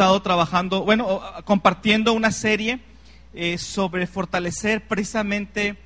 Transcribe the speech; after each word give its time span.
estado 0.00 0.22
trabajando, 0.22 0.82
bueno, 0.82 1.20
compartiendo 1.44 2.14
una 2.14 2.30
serie 2.30 2.80
eh, 3.34 3.58
sobre 3.58 4.06
fortalecer 4.06 4.88
precisamente 4.88 5.76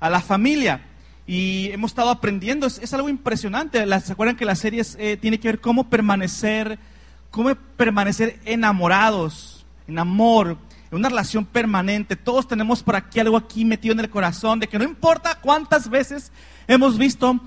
a 0.00 0.08
la 0.08 0.22
familia. 0.22 0.86
Y 1.26 1.68
hemos 1.70 1.90
estado 1.90 2.08
aprendiendo, 2.08 2.66
es, 2.66 2.94
algo 2.94 3.10
impresionante. 3.10 3.84
¿Se 4.00 4.12
acuerdan 4.12 4.36
que 4.36 4.46
la 4.46 4.56
serie 4.56 4.82
eh, 4.96 5.18
tiene 5.18 5.38
que 5.38 5.48
ver 5.48 5.60
cómo 5.60 5.90
permanecer, 5.90 6.78
cómo 7.30 7.54
permanecer 7.76 8.40
enamorados, 8.46 9.66
en 9.86 9.98
amor, 9.98 10.56
en 10.90 10.96
una 10.96 11.10
relación 11.10 11.44
permanente? 11.44 12.16
Todos 12.16 12.48
tenemos 12.48 12.82
por 12.82 12.96
aquí 12.96 13.20
algo 13.20 13.36
aquí 13.36 13.66
metido 13.66 13.92
en 13.92 14.00
el 14.00 14.08
corazón 14.08 14.58
de 14.58 14.68
que 14.68 14.78
no 14.78 14.84
importa 14.84 15.38
cuántas 15.38 15.90
veces 15.90 16.32
hemos 16.66 16.96
visto 16.96 17.38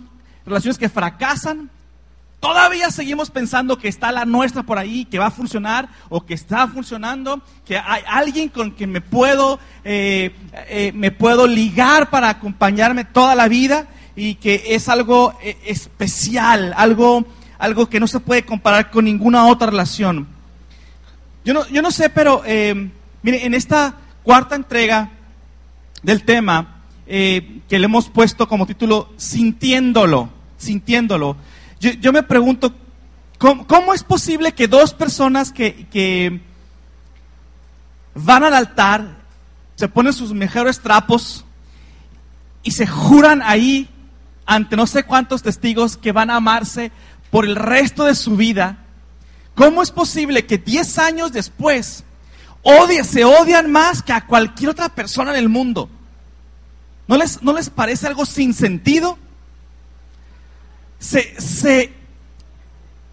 relaciones 0.45 0.77
que 0.77 0.89
fracasan, 0.89 1.71
Todavía 2.43 2.91
seguimos 2.91 3.31
pensando 3.31 3.77
que 3.77 3.87
está 3.87 4.11
la 4.11 4.25
nuestra 4.25 4.63
por 4.63 4.77
ahí, 4.77 5.05
que 5.05 5.17
va 5.17 5.27
a 5.27 5.31
funcionar 5.31 5.87
o 6.09 6.25
que 6.25 6.33
está 6.33 6.67
funcionando, 6.67 7.41
que 7.65 7.77
hay 7.77 8.01
alguien 8.05 8.49
con 8.49 8.71
quien 8.71 8.91
me 8.91 8.99
puedo, 8.99 9.61
eh, 9.85 10.35
eh, 10.67 10.91
me 10.93 11.11
puedo 11.11 11.47
ligar 11.47 12.09
para 12.09 12.27
acompañarme 12.27 13.05
toda 13.05 13.33
la 13.33 13.47
vida 13.47 13.87
y 14.17 14.35
que 14.35 14.61
es 14.67 14.89
algo 14.89 15.33
eh, 15.41 15.57
especial, 15.65 16.73
algo, 16.75 17.25
algo 17.59 17.87
que 17.87 18.01
no 18.01 18.07
se 18.07 18.19
puede 18.19 18.43
comparar 18.43 18.91
con 18.91 19.05
ninguna 19.05 19.45
otra 19.45 19.67
relación. 19.67 20.27
Yo 21.45 21.53
no, 21.53 21.65
yo 21.69 21.81
no 21.81 21.91
sé, 21.91 22.09
pero 22.09 22.43
mire, 23.21 23.45
en 23.45 23.53
esta 23.53 23.95
cuarta 24.21 24.55
entrega 24.55 25.11
del 26.01 26.25
tema 26.25 26.81
que 27.05 27.63
le 27.69 27.85
hemos 27.85 28.09
puesto 28.09 28.49
como 28.49 28.65
título 28.65 29.13
Sintiéndolo, 29.15 30.27
sintiéndolo 30.57 31.37
yo, 31.91 32.13
me 32.13 32.23
pregunto, 32.23 32.73
¿cómo, 33.37 33.93
es 33.93 34.03
posible 34.03 34.53
que 34.53 34.69
dos 34.69 34.93
personas 34.93 35.51
que, 35.51 36.41
van 38.15 38.43
al 38.43 38.53
altar, 38.53 39.17
se 39.75 39.89
ponen 39.89 40.13
sus 40.13 40.33
mejores 40.33 40.79
trapos 40.79 41.43
y 42.61 42.71
se 42.71 42.87
juran 42.87 43.41
ahí 43.41 43.89
ante 44.45 44.77
no 44.77 44.87
sé 44.87 45.03
cuántos 45.03 45.43
testigos 45.43 45.97
que 45.97 46.11
van 46.11 46.29
a 46.29 46.35
amarse 46.35 46.91
por 47.31 47.45
el 47.45 47.55
resto 47.55 48.05
de 48.05 48.15
su 48.15 48.37
vida, 48.37 48.77
¿cómo 49.55 49.81
es 49.81 49.91
posible 49.91 50.45
que 50.45 50.57
10 50.57 50.99
años 50.99 51.33
después 51.33 52.05
se 53.03 53.25
odian 53.25 53.71
más 53.71 54.01
que 54.01 54.13
a 54.13 54.25
cualquier 54.25 54.69
otra 54.69 54.89
persona 54.89 55.31
en 55.31 55.37
el 55.37 55.49
mundo? 55.49 55.89
¿No 57.07 57.17
les, 57.17 57.41
¿No 57.43 57.51
les 57.51 57.69
parece 57.69 58.07
algo 58.07 58.25
sin 58.25 58.53
sentido? 58.53 59.17
Se, 61.03 61.91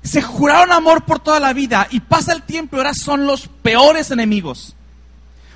se, 0.03 0.23
juraron 0.23 0.71
amor 0.73 1.05
por 1.05 1.19
toda 1.19 1.41
la 1.41 1.53
vida 1.53 1.89
y 1.91 2.01
pasa 2.01 2.33
el 2.33 2.43
tiempo 2.43 2.77
y 2.77 2.79
ahora 2.79 2.95
son 2.95 3.27
los 3.27 3.49
peores 3.49 4.11
enemigos. 4.13 4.77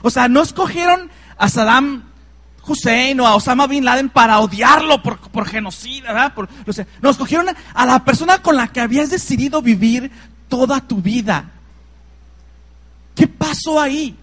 O 0.03 0.11
sea, 0.11 0.29
no 0.29 0.43
escogieron 0.43 1.11
a 1.39 1.49
Saddam 1.49 2.03
Hussein 2.67 3.21
o 3.21 3.27
a 3.27 3.37
Osama 3.37 3.67
Bin 3.67 3.85
Laden 3.85 4.09
para 4.09 4.41
odiarlo 4.41 5.01
por, 5.03 5.19
por 5.19 5.47
genocida. 5.47 6.35
Por, 6.35 6.49
no, 7.01 7.11
escogieron 7.11 7.47
a 7.73 7.87
la 7.87 8.05
persona 8.05 8.43
con 8.43 8.57
la 8.57 8.69
que 8.69 8.81
habías 8.81 9.11
decidido 9.11 9.63
vivir 9.63 10.11
toda 10.49 10.81
tu 10.81 11.01
vida. 11.01 11.53
¿Qué 13.15 13.29
pasó 13.29 13.81
ahí? 13.81 14.17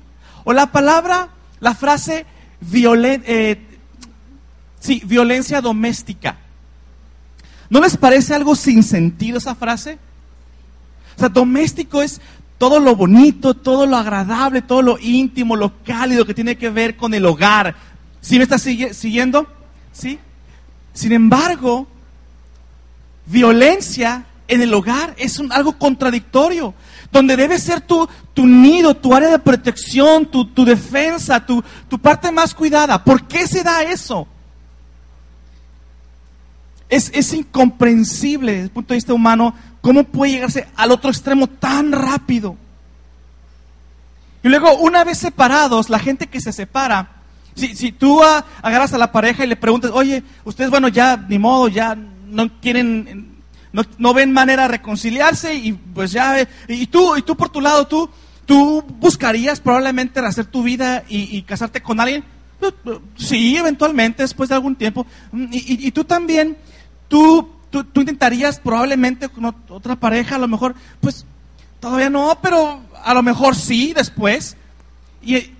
O 0.44 0.52
la 0.52 0.72
palabra, 0.72 1.30
la 1.62 1.74
frase 1.76 2.26
eh, 2.74 3.80
sí, 4.80 5.02
violencia 5.06 5.62
doméstica. 5.62 6.41
¿No 7.72 7.80
les 7.80 7.96
parece 7.96 8.36
algo 8.36 8.54
sin 8.54 8.84
sentido 8.84 9.38
esa 9.38 9.56
frase? 9.56 9.98
O 11.16 11.20
sea, 11.22 11.30
doméstico 11.30 12.02
es 12.02 12.20
todo 12.58 12.82
lo 12.82 12.98
bonito, 12.98 13.54
todo 13.54 13.86
lo 13.86 13.96
agradable, 13.96 14.62
todo 14.62 14.82
lo 14.82 15.00
íntimo, 15.00 15.56
lo 15.56 15.82
cálido 15.82 16.26
que 16.26 16.34
tiene 16.34 16.58
que 16.58 16.70
ver 16.70 16.98
con 16.98 17.14
el 17.14 17.26
hogar. 17.26 17.74
¿Sí 18.20 18.38
me 18.38 18.44
estás 18.44 18.62
siguiendo? 18.62 19.48
¿Sí? 19.94 20.20
Sin 20.94 21.14
embargo, 21.14 21.88
violencia 23.26 24.26
en 24.50 24.62
el 24.62 24.74
hogar 24.74 25.16
es 25.18 25.42
algo 25.52 25.78
contradictorio, 25.78 26.74
donde 27.10 27.38
debe 27.38 27.58
ser 27.58 27.80
tu, 27.80 28.06
tu 28.34 28.46
nido, 28.46 28.98
tu 28.98 29.16
área 29.16 29.30
de 29.30 29.40
protección, 29.40 30.26
tu, 30.26 30.66
defensa, 30.66 31.46
tu, 31.46 31.64
tu 31.88 31.98
parte 31.98 32.34
más 32.34 32.54
cuidada. 32.54 33.02
¿Por 33.02 33.26
qué 33.30 33.48
se 33.48 33.64
da 33.64 33.82
eso? 33.84 34.28
Es, 36.92 37.34
incomprensible 37.34 38.52
desde 38.52 38.66
el 38.66 38.70
punto 38.70 38.94
de 38.94 38.98
vista 38.98 39.14
humano 39.14 39.56
cómo 39.80 40.04
puede 40.04 40.34
llegarse 40.34 40.68
al 40.76 40.92
otro 40.92 41.10
extremo 41.10 41.48
tan 41.48 41.94
rápido. 41.94 42.58
Y 44.44 44.50
luego, 44.50 44.78
una 44.78 45.06
vez 45.06 45.18
separados, 45.18 45.90
la 45.90 46.00
gente 46.00 46.28
que 46.28 46.42
se 46.42 46.52
separa, 46.52 47.22
si, 47.56 47.78
si 47.78 47.94
tú 47.94 48.22
agarras 48.22 48.94
a 48.94 48.98
la 48.98 49.14
pareja 49.14 49.46
y 49.46 49.48
le 49.48 49.56
preguntas, 49.56 49.92
oye, 49.94 50.22
ustedes, 50.44 50.70
bueno, 50.70 50.90
ya 50.90 51.16
ni 51.16 51.40
modo, 51.40 51.70
ya 51.70 51.96
no 51.96 52.60
quieren, 52.60 53.38
no, 53.72 54.14
ven 54.14 54.34
manera 54.34 54.64
de 54.64 54.68
reconciliarse 54.70 55.56
y 55.56 55.72
pues 55.72 56.12
ya, 56.12 56.46
y 56.68 56.88
tú, 56.88 57.16
y 57.16 57.22
tú 57.22 57.38
por 57.38 57.48
tu 57.48 57.62
lado, 57.62 57.88
tú, 57.88 58.10
tú 58.46 58.84
buscarías 59.00 59.62
probablemente 59.62 60.20
hacer 60.20 60.46
tu 60.46 60.62
vida 60.62 61.06
y, 61.08 61.42
casarte 61.44 61.82
con 61.82 62.02
alguien. 62.02 62.26
Sí, 63.16 63.56
eventualmente, 63.56 64.24
después 64.24 64.50
de 64.50 64.56
algún 64.56 64.76
tiempo. 64.76 65.06
y, 65.34 65.88
y 65.88 65.92
tú 65.92 66.04
también 66.04 66.58
tú, 67.12 67.50
tú, 67.70 68.00
intentarías 68.00 68.58
probablemente 68.62 69.28
con 69.28 69.54
otra 69.68 69.98
pareja, 69.98 70.36
a 70.36 70.40
lo 70.40 70.48
mejor, 70.48 70.76
pues 71.02 71.26
todavía 71.82 72.10
no, 72.10 72.40
pero 72.42 72.80
a 73.04 73.14
lo 73.14 73.22
mejor 73.22 73.54
sí 73.54 73.92
después. 73.94 74.56
Y, 75.22 75.52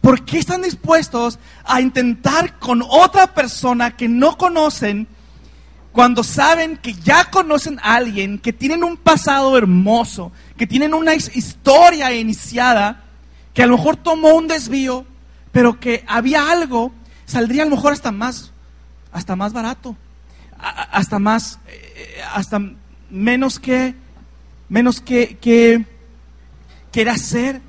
¿Por 0.00 0.24
qué 0.24 0.38
están 0.38 0.62
dispuestos 0.62 1.40
a 1.64 1.80
intentar 1.80 2.60
con 2.60 2.80
otra 2.88 3.34
persona 3.34 3.96
que 3.96 4.08
no 4.08 4.38
conocen 4.38 5.08
cuando 5.90 6.22
saben 6.22 6.76
que 6.76 6.92
ya 6.92 7.24
conocen 7.24 7.80
a 7.82 7.96
alguien, 7.96 8.38
que 8.38 8.52
tienen 8.52 8.84
un 8.84 8.96
pasado 8.96 9.58
hermoso, 9.58 10.30
que 10.56 10.68
tienen 10.68 10.94
una 10.94 11.14
historia 11.14 12.14
iniciada, 12.14 13.02
que 13.52 13.64
a 13.64 13.66
lo 13.66 13.76
mejor 13.76 13.96
tomó 13.96 14.28
un 14.34 14.46
desvío, 14.46 15.04
pero 15.50 15.80
que 15.80 16.04
había 16.06 16.52
algo, 16.52 16.92
saldría 17.26 17.62
a 17.62 17.66
lo 17.66 17.74
mejor 17.74 17.92
hasta 17.92 18.12
más 18.12 18.52
hasta 19.12 19.36
más 19.36 19.52
barato, 19.52 19.96
hasta 20.58 21.18
más, 21.18 21.58
eh, 21.66 22.20
hasta 22.34 22.60
menos 23.10 23.58
que, 23.58 23.94
menos 24.68 25.00
que, 25.00 25.36
que, 25.38 25.84
que 26.92 27.08
hacer. 27.08 27.60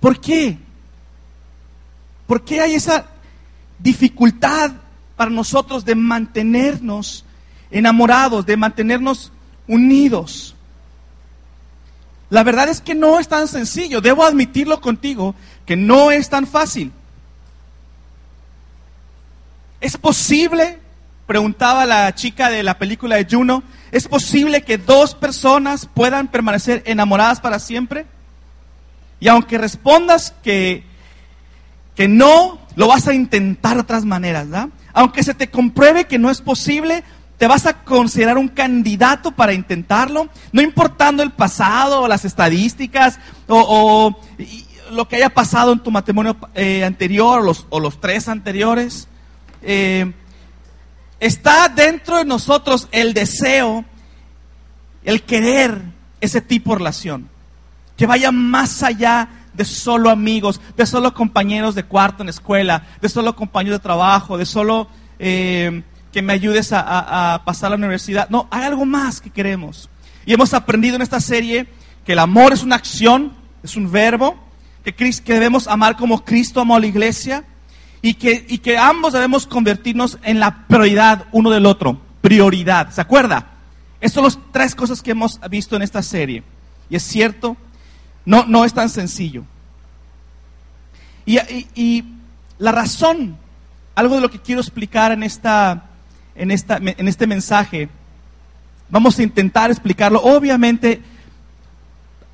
¿Por 0.00 0.20
qué? 0.20 0.58
¿Por 2.26 2.44
qué 2.44 2.60
hay 2.60 2.74
esa 2.74 3.06
dificultad 3.78 4.72
para 5.16 5.30
nosotros 5.30 5.84
de 5.84 5.94
mantenernos 5.94 7.24
enamorados, 7.70 8.46
de 8.46 8.56
mantenernos 8.56 9.32
unidos? 9.66 10.54
La 12.28 12.42
verdad 12.42 12.68
es 12.68 12.80
que 12.80 12.94
no 12.94 13.20
es 13.20 13.28
tan 13.28 13.46
sencillo, 13.46 14.00
debo 14.00 14.24
admitirlo 14.24 14.80
contigo, 14.80 15.34
que 15.64 15.76
no 15.76 16.10
es 16.10 16.28
tan 16.28 16.46
fácil. 16.46 16.92
¿Es 19.80 19.96
posible? 19.96 20.78
Preguntaba 21.26 21.86
la 21.86 22.14
chica 22.14 22.50
de 22.50 22.62
la 22.62 22.78
película 22.78 23.16
de 23.16 23.26
Juno. 23.28 23.62
¿Es 23.90 24.08
posible 24.08 24.62
que 24.62 24.78
dos 24.78 25.14
personas 25.14 25.88
puedan 25.92 26.28
permanecer 26.28 26.82
enamoradas 26.86 27.40
para 27.40 27.58
siempre? 27.58 28.06
Y 29.20 29.28
aunque 29.28 29.58
respondas 29.58 30.34
que, 30.42 30.84
que 31.94 32.08
no, 32.08 32.58
lo 32.74 32.88
vas 32.88 33.08
a 33.08 33.14
intentar 33.14 33.74
de 33.74 33.82
otras 33.82 34.04
maneras, 34.04 34.48
¿verdad? 34.48 34.68
Aunque 34.92 35.22
se 35.22 35.34
te 35.34 35.50
compruebe 35.50 36.06
que 36.06 36.18
no 36.18 36.30
es 36.30 36.40
posible, 36.40 37.02
te 37.38 37.46
vas 37.46 37.66
a 37.66 37.82
considerar 37.84 38.38
un 38.38 38.48
candidato 38.48 39.32
para 39.32 39.52
intentarlo, 39.52 40.28
no 40.52 40.62
importando 40.62 41.22
el 41.22 41.32
pasado 41.32 42.02
o 42.02 42.08
las 42.08 42.24
estadísticas 42.24 43.18
o, 43.46 44.18
lo 44.90 45.08
que 45.08 45.16
haya 45.16 45.30
pasado 45.30 45.72
en 45.72 45.80
tu 45.80 45.90
matrimonio 45.90 46.36
eh, 46.54 46.84
anterior 46.84 47.42
los, 47.42 47.66
o 47.70 47.80
los 47.80 48.00
tres 48.00 48.28
anteriores. 48.28 49.08
Eh, 49.62 50.12
está 51.20 51.68
dentro 51.68 52.18
de 52.18 52.24
nosotros 52.24 52.88
el 52.92 53.14
deseo, 53.14 53.84
el 55.04 55.22
querer 55.22 55.80
ese 56.20 56.40
tipo 56.40 56.72
de 56.72 56.78
relación, 56.78 57.28
que 57.96 58.06
vaya 58.06 58.32
más 58.32 58.82
allá 58.82 59.28
de 59.54 59.64
solo 59.64 60.10
amigos, 60.10 60.60
de 60.76 60.86
solo 60.86 61.14
compañeros 61.14 61.74
de 61.74 61.84
cuarto 61.84 62.22
en 62.22 62.26
la 62.26 62.30
escuela, 62.30 62.86
de 63.00 63.08
solo 63.08 63.34
compañeros 63.34 63.78
de 63.78 63.82
trabajo, 63.82 64.36
de 64.36 64.46
solo 64.46 64.88
eh, 65.18 65.82
que 66.12 66.22
me 66.22 66.32
ayudes 66.32 66.72
a, 66.72 67.42
pasar 67.44 67.68
a 67.68 67.70
la 67.70 67.76
universidad. 67.76 68.28
No, 68.28 68.48
hay 68.50 68.64
algo 68.64 68.84
más 68.84 69.20
que 69.20 69.30
queremos. 69.30 69.88
Y 70.24 70.34
hemos 70.34 70.54
aprendido 70.54 70.96
en 70.96 71.02
esta 71.02 71.20
serie 71.20 71.68
que 72.04 72.12
el 72.12 72.18
amor 72.18 72.52
es 72.52 72.62
una 72.62 72.76
acción, 72.76 73.32
es 73.62 73.76
un 73.76 73.90
verbo, 73.90 74.36
que 74.82 75.32
debemos 75.32 75.66
amar 75.66 75.96
como 75.96 76.24
Cristo 76.24 76.60
amó 76.60 76.76
a 76.76 76.80
la 76.80 76.86
iglesia 76.86 77.44
y 78.06 78.14
que, 78.14 78.46
y 78.48 78.58
que 78.58 78.78
ambos 78.78 79.14
debemos 79.14 79.48
convertirnos 79.48 80.16
en 80.22 80.38
la 80.38 80.68
prioridad 80.68 81.26
uno 81.32 81.50
del 81.50 81.66
otro. 81.66 82.00
Prioridad, 82.20 82.92
¿se 82.92 83.00
acuerda? 83.00 83.48
Estas 84.00 84.14
son 84.14 84.24
las 84.24 84.38
tres 84.52 84.76
cosas 84.76 85.02
que 85.02 85.10
hemos 85.10 85.40
visto 85.50 85.74
en 85.74 85.82
esta 85.82 86.00
serie. 86.04 86.44
Y 86.88 86.94
es 86.94 87.02
cierto, 87.02 87.56
no, 88.24 88.44
no 88.46 88.64
es 88.64 88.72
tan 88.72 88.90
sencillo. 88.90 89.42
Y, 91.24 91.40
y, 91.74 92.04
la 92.58 92.70
razón, 92.70 93.36
algo 93.96 94.14
de 94.14 94.20
lo 94.20 94.30
que 94.30 94.38
quiero 94.38 94.60
explicar 94.60 95.10
en, 95.10 95.24
esta, 95.24 95.86
en, 96.36 96.52
esta, 96.52 96.76
en 96.76 97.08
este 97.08 97.26
mensaje, 97.26 97.88
vamos 98.88 99.18
a 99.18 99.24
intentar 99.24 99.72
explicarlo. 99.72 100.20
Obviamente 100.22 101.02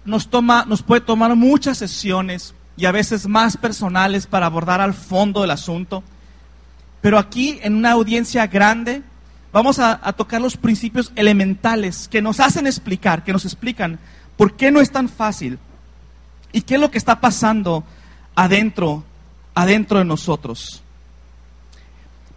nos, 0.05 0.29
toma, 0.29 0.67
nos 0.67 0.83
puede 0.83 1.01
tomar 1.01 1.35
muchas 1.35 1.79
sesiones 1.79 2.55
y 2.77 2.87
a 2.87 2.93
veces 2.93 3.27
más 3.27 3.57
personales 3.57 4.27
para 4.27 4.47
abordar 4.47 4.81
al 4.81 4.95
fondo 4.95 5.43
del 5.43 5.51
asunto. 5.51 6.03
Pero 7.01 7.19
aquí, 7.19 7.59
en 7.63 7.75
una 7.75 7.93
audiencia 7.93 8.47
grande, 8.47 9.03
vamos 9.53 9.79
a, 9.79 9.99
tocar 10.13 10.41
los 10.41 10.57
principios 10.57 11.13
elementales 11.15 12.09
que 12.09 12.23
nos 12.23 12.41
hacen 12.41 12.67
explicar, 12.67 13.25
que 13.25 13.33
nos 13.33 13.45
explican 13.45 13.99
por 14.37 14.57
qué 14.57 14.71
no 14.71 14.81
es 14.81 14.91
tan 14.91 15.09
fácil 15.09 15.59
y 16.53 16.63
qué 16.63 16.75
es 16.75 16.81
lo 16.81 16.91
que 16.91 16.99
está 16.99 17.21
pasando 17.21 17.85
adentro, 18.35 19.05
adentro 19.55 19.99
de 19.99 20.05
nosotros. 20.05 20.83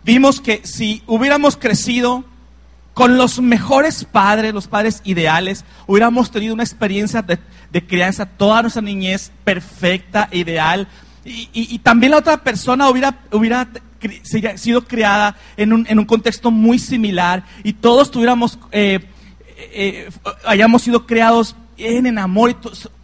Vimos 0.04 0.42
que 0.42 0.62
si 0.66 1.02
hubiéramos 1.08 1.58
crecido 1.58 2.26
con 2.96 3.18
los 3.18 3.42
mejores 3.42 4.06
padres, 4.06 4.54
los 4.54 4.68
padres 4.68 5.02
ideales, 5.04 5.66
hubiéramos 5.86 6.32
tenido 6.32 6.54
una 6.54 6.64
experiencia 6.64 7.22
de, 7.22 7.38
crianza 7.86 8.26
toda 8.26 8.62
nuestra 8.62 8.82
niñez 8.82 9.34
perfecta, 9.44 10.30
ideal, 10.32 10.88
y, 11.26 11.78
también 11.80 12.12
la 12.12 12.20
otra 12.20 12.38
persona 12.38 12.88
hubiera, 12.90 13.20
hubiera 13.32 13.68
sido 14.56 14.86
criada 14.86 15.36
en 15.58 15.74
un, 15.74 15.86
en 15.90 16.00
un, 16.00 16.06
contexto 16.06 16.52
muy 16.52 16.80
similar 16.80 17.44
y 17.64 17.74
todos 17.74 18.12
tuviéramos, 18.12 18.60
eh, 18.72 19.00
eh, 19.58 20.10
hayamos 20.46 20.84
sido 20.84 21.06
criados 21.06 21.56
en, 21.78 22.18
amor 22.18 22.52
y 22.52 22.56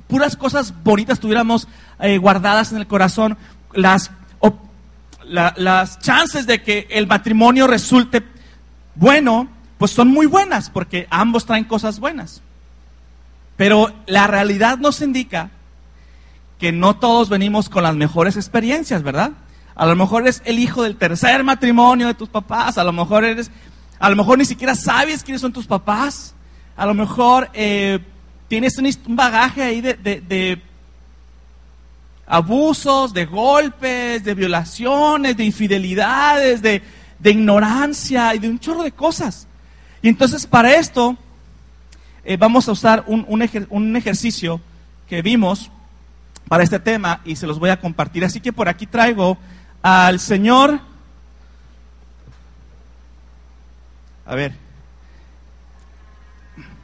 puras 0.07 0.37
cosas 0.37 0.73
bonitas 0.83 1.19
tuviéramos 1.19 1.67
eh, 1.99 2.17
guardadas 2.17 2.71
en 2.71 2.77
el 2.77 2.87
corazón, 2.87 3.37
las, 3.73 4.11
las 5.27 5.99
chances 5.99 6.47
de 6.47 6.61
que 6.61 6.87
el 6.91 7.07
matrimonio 7.07 7.67
resulte 7.67 8.23
bueno, 8.95 9.49
pues 9.81 9.93
son 9.93 10.09
muy 10.09 10.27
buenas 10.27 10.69
porque 10.69 11.07
ambos 11.09 11.47
traen 11.47 11.63
cosas 11.63 11.99
buenas. 11.99 12.43
Pero 13.57 13.91
la 14.05 14.27
realidad 14.27 14.77
nos 14.77 15.01
indica 15.01 15.49
que 16.59 16.71
no 16.71 16.97
todos 16.97 17.29
venimos 17.29 17.67
con 17.67 17.81
las 17.81 17.95
mejores 17.95 18.37
experiencias, 18.37 19.01
¿verdad? 19.01 19.31
A 19.73 19.87
lo 19.87 19.95
mejor 19.95 20.21
eres 20.21 20.43
el 20.45 20.59
hijo 20.59 20.83
del 20.83 20.97
tercer 20.97 21.43
matrimonio 21.43 22.05
de 22.05 22.13
tus 22.13 22.29
papás, 22.29 22.77
a 22.77 22.83
lo 22.83 22.93
mejor 22.93 23.25
eres, 23.25 23.49
a 23.97 24.11
lo 24.11 24.15
mejor 24.15 24.37
ni 24.37 24.45
siquiera 24.45 24.75
sabes 24.75 25.23
quiénes 25.23 25.41
son 25.41 25.51
tus 25.51 25.65
papás, 25.65 26.35
a 26.77 26.85
lo 26.85 26.93
mejor 26.93 27.49
eh, 27.55 28.01
tienes 28.47 28.77
un, 28.77 29.15
bagaje 29.15 29.63
ahí 29.63 29.81
de, 29.81 30.61
abusos, 32.27 33.15
de 33.15 33.25
golpes, 33.25 34.23
de 34.23 34.35
violaciones, 34.35 35.35
de 35.35 35.43
infidelidades, 35.43 36.61
de, 36.61 36.83
ignorancia 37.23 38.35
y 38.35 38.37
de 38.37 38.47
un 38.47 38.59
chorro 38.59 38.83
de 38.83 38.91
cosas. 38.91 39.47
Y 40.01 40.09
entonces 40.09 40.45
para 40.45 40.73
esto 40.73 41.17
eh, 42.23 42.37
vamos 42.37 42.67
a 42.67 42.71
usar 42.71 43.03
un, 43.07 43.25
un 43.27 43.95
ejercicio 43.95 44.61
que 45.07 45.21
vimos 45.21 45.71
para 46.47 46.63
este 46.63 46.79
tema 46.79 47.21
y 47.25 47.35
se 47.35 47.47
los 47.47 47.59
voy 47.59 47.69
a 47.69 47.79
compartir. 47.79 48.25
Así 48.25 48.39
que 48.41 48.53
por 48.53 48.67
aquí 48.67 48.85
traigo 48.85 49.37
al 49.81 50.19
Señor. 50.19 50.79
A 54.25 54.35
ver. 54.35 54.53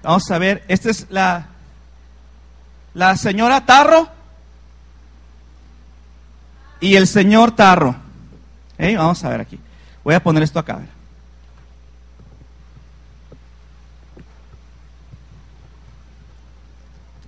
Vamos 0.04 0.30
a 0.32 0.38
ver, 0.38 0.64
esta 0.68 0.90
es 0.90 1.08
la, 1.10 1.48
la 2.94 3.18
señora 3.18 3.66
Tarro 3.66 4.08
y 6.80 6.96
el 6.96 7.08
señor 7.08 7.52
Tarro. 7.52 7.96
Vamos 8.78 9.24
a 9.24 9.30
ver 9.30 9.42
aquí. 9.42 9.60
Voy 10.04 10.16
a 10.16 10.24
poner 10.24 10.44
esto 10.44 10.60
acá. 10.60 10.76
A 10.76 10.78
ver. 10.78 10.97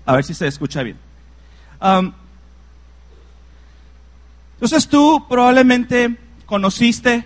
A 0.09 0.15
ver 0.15 0.23
si 0.23 0.33
se 0.33 0.47
escucha 0.47 0.81
bien. 0.81 0.97
Um, 1.79 2.11
entonces 4.55 4.87
tú 4.87 5.27
probablemente 5.29 6.17
conociste, 6.47 7.23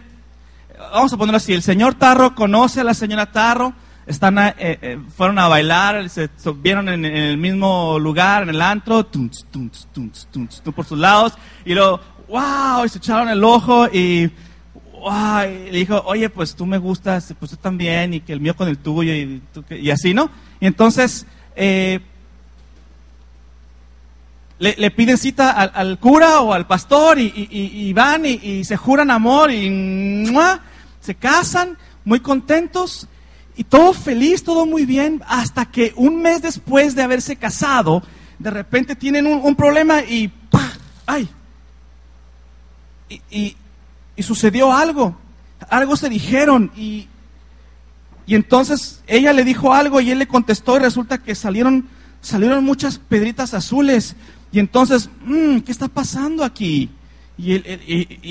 vamos 0.92 1.14
a 1.14 1.18
ponerlo 1.18 1.38
así, 1.38 1.54
el 1.54 1.62
señor 1.62 1.94
Tarro 1.94 2.36
conoce 2.36 2.82
a 2.82 2.84
la 2.84 2.94
señora 2.94 3.32
Tarro, 3.32 3.72
están 4.06 4.38
eh, 4.38 4.54
eh, 4.58 5.00
fueron 5.16 5.40
a 5.40 5.48
bailar, 5.48 6.10
se 6.10 6.30
vieron 6.58 6.90
en, 6.90 7.06
el 7.06 7.38
mismo 7.38 7.98
lugar, 8.00 8.44
en 8.44 8.50
el 8.50 8.62
antro, 8.62 9.08
por 10.76 10.86
sus 10.86 11.00
lados, 11.00 11.36
y 11.64 11.76
luego, 11.76 12.02
wow, 12.28 12.84
y 12.84 12.90
se 12.90 12.98
echaron 12.98 13.30
el 13.30 13.42
ojo 13.46 13.88
y, 13.88 14.30
le 14.30 15.72
dijo, 15.72 16.04
oye, 16.06 16.30
pues 16.30 16.54
tú 16.54 16.66
me 16.66 16.80
gustas, 16.80 17.34
pues 17.40 17.52
tú 17.52 17.56
también, 17.56 18.14
y 18.14 18.20
que 18.20 18.34
el 18.34 18.42
mío 18.42 18.58
con 18.58 18.68
el 18.68 18.78
tuyo, 18.78 19.14
y, 19.14 19.42
y 19.70 19.90
así, 19.90 20.14
¿no? 20.14 20.30
Y 20.60 20.68
entonces, 20.68 21.26
eh, 21.56 22.02
le, 24.60 24.92
piden 24.92 25.18
cita 25.18 25.52
al, 25.52 26.00
cura 26.00 26.40
o 26.42 26.54
al 26.54 26.68
pastor 26.68 27.18
y, 27.20 27.92
van 27.94 28.26
y, 28.26 28.64
se 28.64 28.78
juran 28.78 29.12
amor 29.12 29.52
y 29.52 30.26
se 31.02 31.16
casan 31.16 31.78
muy 32.06 32.20
contentos 32.20 33.08
y 33.56 33.64
todo 33.64 33.94
feliz, 33.94 34.44
todo 34.44 34.66
muy 34.66 34.86
bien, 34.86 35.22
hasta 35.28 35.66
que 35.66 35.94
un 35.96 36.22
mes 36.22 36.42
después 36.42 36.96
de 36.96 37.04
haberse 37.04 37.36
casado, 37.36 38.02
de 38.40 38.50
repente 38.50 38.96
tienen 38.96 39.28
un, 39.28 39.56
problema 39.56 40.02
y 40.02 40.32
¡ay! 41.06 41.30
Y, 43.30 43.56
sucedió 44.22 44.72
algo, 44.72 45.16
algo 45.70 45.96
se 45.98 46.10
dijeron 46.10 46.72
y, 46.78 47.08
y 48.26 48.36
entonces 48.36 49.02
ella 49.08 49.34
le 49.34 49.44
dijo 49.44 49.74
algo 49.74 50.00
y 50.00 50.12
él 50.12 50.20
le 50.20 50.28
contestó 50.28 50.78
y 50.78 50.80
resulta 50.80 51.18
que 51.18 51.36
salieron, 51.36 51.90
salieron 52.22 52.64
muchas 52.64 52.98
pedritas 52.98 53.54
azules 53.54 54.16
y 54.54 54.60
entonces, 54.60 55.10
mm, 55.26 55.62
¿qué 55.62 55.72
está 55.72 55.88
pasando 55.88 56.44
aquí? 56.44 56.92
Y, 57.40 57.54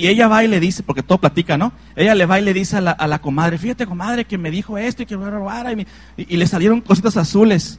ella 0.07 0.29
va 0.29 0.45
y 0.45 0.47
le 0.47 0.61
dice, 0.61 0.81
porque 0.81 1.03
todo 1.03 1.17
platica, 1.17 1.57
¿no? 1.57 1.73
Ella 1.97 2.15
le 2.15 2.25
va 2.25 2.39
y 2.39 2.43
le 2.43 2.53
dice 2.53 2.77
a 2.77 2.81
la, 2.81 3.19
comadre, 3.19 3.57
fíjate 3.57 3.85
comadre 3.85 4.23
que 4.23 4.37
me 4.37 4.49
dijo 4.49 4.77
esto 4.77 5.03
y 5.03 5.05
que 5.05 5.15
y, 5.15 6.33
y, 6.33 6.37
le 6.37 6.47
salieron 6.47 6.79
cositas 6.79 7.17
azules. 7.17 7.77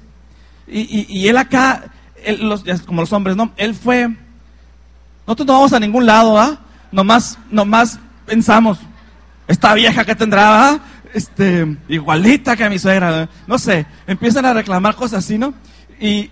Y, 0.68 1.26
él 1.26 1.38
acá, 1.38 1.84
como 2.84 3.00
los 3.00 3.12
hombres, 3.14 3.34
¿no? 3.34 3.50
Él 3.56 3.74
fue, 3.74 4.08
nosotros 5.26 5.46
no 5.46 5.52
vamos 5.54 5.72
a 5.72 5.80
ningún 5.80 6.04
lado, 6.04 6.38
¿ah? 6.38 6.60
Nomás, 6.92 7.38
nomás 7.50 7.98
pensamos, 8.26 8.78
esta 9.48 9.72
vieja 9.72 10.04
que 10.04 10.14
tendrá, 10.14 10.68
¿ah? 10.68 10.80
Este, 11.14 11.78
igualita 11.88 12.56
que 12.56 12.64
a 12.64 12.68
mi 12.68 12.78
suegra, 12.78 13.26
no 13.46 13.58
sé, 13.58 13.86
empiezan 14.06 14.44
a 14.44 14.52
reclamar 14.52 14.96
cosas 14.96 15.24
así, 15.24 15.38
¿no? 15.38 15.54
Y, 15.98 16.30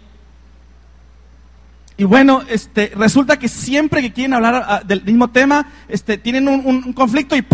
y 1.97 2.05
bueno, 2.05 2.43
este, 2.49 2.93
resulta 2.97 3.39
que 3.39 3.49
siempre 3.49 4.01
que 4.01 4.13
quieren 4.13 4.35
hablar 4.35 4.65
ah, 4.67 4.83
del 4.85 5.03
mismo 5.03 5.31
tema, 5.31 5.67
este, 5.89 6.19
tienen 6.19 6.49
un, 6.49 6.93
conflicto 6.93 7.37
y, 7.37 7.45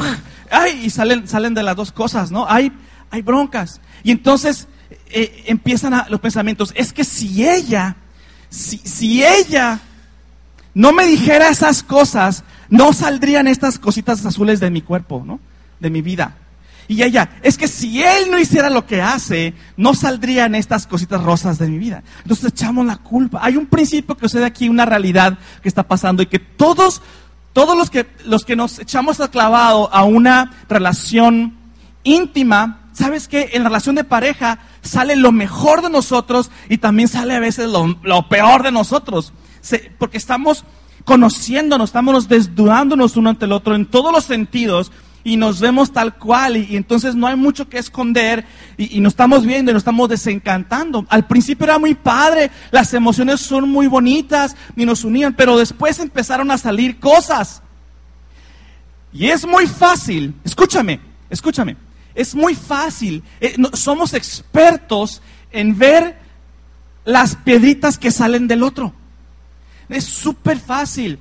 ¡ay! 0.51 0.81
y 0.85 0.91
salen, 0.91 1.27
salen 1.27 1.55
de 1.55 1.63
las 1.63 1.77
dos 1.77 1.93
cosas, 1.93 2.31
¿no? 2.31 2.47
Hay, 2.49 2.73
hay 3.11 3.23
broncas. 3.23 3.81
Y 4.05 4.13
entonces 4.13 4.69
eh, 5.11 5.45
empiezan 5.47 6.05
los 6.09 6.21
pensamientos, 6.21 6.73
es 6.77 6.93
que 6.93 7.05
si 7.05 7.49
ella, 7.49 7.97
si, 8.49 8.79
si 8.79 9.25
ella 9.25 9.81
no 10.73 10.93
me 10.93 11.07
dijera 11.07 11.49
esas 11.49 11.83
cosas, 11.83 12.45
no 12.69 12.93
saldrían 12.93 13.49
estas 13.49 13.79
cositas 13.79 14.25
azules 14.25 14.61
de 14.61 14.71
mi 14.71 14.83
cuerpo, 14.83 15.25
¿no? 15.27 15.41
De 15.81 15.91
mi 15.91 16.03
vida. 16.03 16.37
Y 16.89 17.03
ella, 17.03 17.29
es 17.43 17.59
que 17.59 17.69
si 17.69 18.03
él 18.03 18.31
no 18.31 18.39
hiciera 18.39 18.71
lo 18.71 18.87
que 18.87 19.03
hace, 19.03 19.53
no 19.77 19.93
saldrían 19.93 20.55
estas 20.55 20.87
cositas 20.87 21.23
rosas 21.23 21.59
de 21.59 21.69
mi 21.69 21.77
vida. 21.77 22.03
Entonces 22.23 22.47
echamos 22.47 22.87
la 22.87 22.97
culpa. 22.97 23.41
Hay 23.43 23.59
un 23.59 23.67
principio 23.67 24.17
que 24.17 24.27
sucede 24.27 24.47
aquí, 24.47 24.71
una 24.71 24.87
realidad 24.87 25.39
que 25.63 25.69
está 25.69 25.83
pasando 25.83 26.23
y 26.23 26.27
que 26.27 26.39
todos, 26.39 27.03
todos 27.53 27.77
los 27.77 27.91
que, 27.91 28.07
los 28.25 28.47
que 28.47 28.57
nos 28.57 28.79
echamos 28.79 29.21
a 29.21 29.29
clavado 29.29 29.93
a 29.93 30.05
una 30.05 30.53
relación 30.67 31.59
íntima, 32.05 32.89
¿sabes 32.95 33.29
qué? 33.29 33.51
En 33.53 33.65
la 33.65 33.69
relación 33.69 33.95
de 33.95 34.05
pareja 34.05 34.59
sale 34.81 35.15
lo 35.15 35.31
mejor 35.31 35.83
de 35.83 35.91
nosotros 35.91 36.51
y 36.71 36.79
también 36.79 37.09
sale 37.09 37.35
a 37.35 37.41
veces 37.41 37.69
lo, 37.69 38.29
peor 38.31 38.63
de 38.63 38.73
nosotros. 38.73 39.35
porque 39.99 40.17
estamos 40.17 40.65
conociéndonos, 41.05 41.91
estamos 41.91 42.29
desdudándonos 42.29 43.19
uno 43.19 43.29
ante 43.29 43.45
el 43.45 43.53
otro 43.53 43.75
en 43.75 43.85
todos 43.85 44.11
los 44.11 44.25
sentidos 44.25 44.91
y 45.29 45.37
nos 45.37 45.61
vemos 45.61 45.93
tal 45.93 46.15
cual 46.15 46.57
y, 46.57 46.75
entonces 46.75 47.15
no 47.15 47.27
hay 47.27 47.37
mucho 47.37 47.69
que 47.69 47.77
esconder 47.77 48.47
y, 48.79 48.99
nos 49.01 49.13
estamos 49.13 49.45
viendo 49.45 49.71
y 49.71 49.75
nos 49.75 49.83
estamos 49.83 50.09
desencantando. 50.09 51.05
Al 51.11 51.27
principio 51.27 51.65
era 51.65 51.79
muy 51.79 51.95
padre, 51.95 52.51
las 52.71 52.95
emociones 52.95 53.43
son 53.43 53.69
muy 53.69 53.89
bonitas 53.89 54.57
y 54.75 54.87
nos 54.87 55.05
unían, 55.05 55.35
pero 55.35 55.59
después 55.59 55.99
empezaron 55.99 56.51
a 56.51 56.57
salir 56.57 56.99
cosas. 56.99 57.61
Y 59.13 59.27
es 59.27 59.47
muy 59.47 59.67
fácil, 59.67 60.35
escúchame, 60.45 60.99
escúchame, 61.29 61.77
es 62.15 62.35
muy 62.35 62.55
fácil, 62.55 63.23
eh, 63.39 63.55
somos 63.75 64.15
expertos 64.15 65.21
en 65.53 65.77
ver 65.77 66.19
las 67.05 67.37
piedritas 67.37 67.99
que 67.99 68.11
salen 68.11 68.49
del 68.49 68.63
otro. 68.63 68.95
Es 69.91 70.05
súper 70.05 70.59
fácil. 70.59 71.19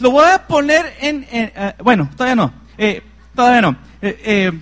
Lo 0.00 0.10
voy 0.10 0.26
a 0.28 0.48
poner 0.48 0.94
en... 1.00 1.24
Eh, 1.30 1.74
bueno, 1.84 2.10
todavía 2.16 2.34
no. 2.34 2.52
Eh, 2.76 3.02
todavía 3.36 3.60
no. 3.60 3.76
Eh, 4.02 4.52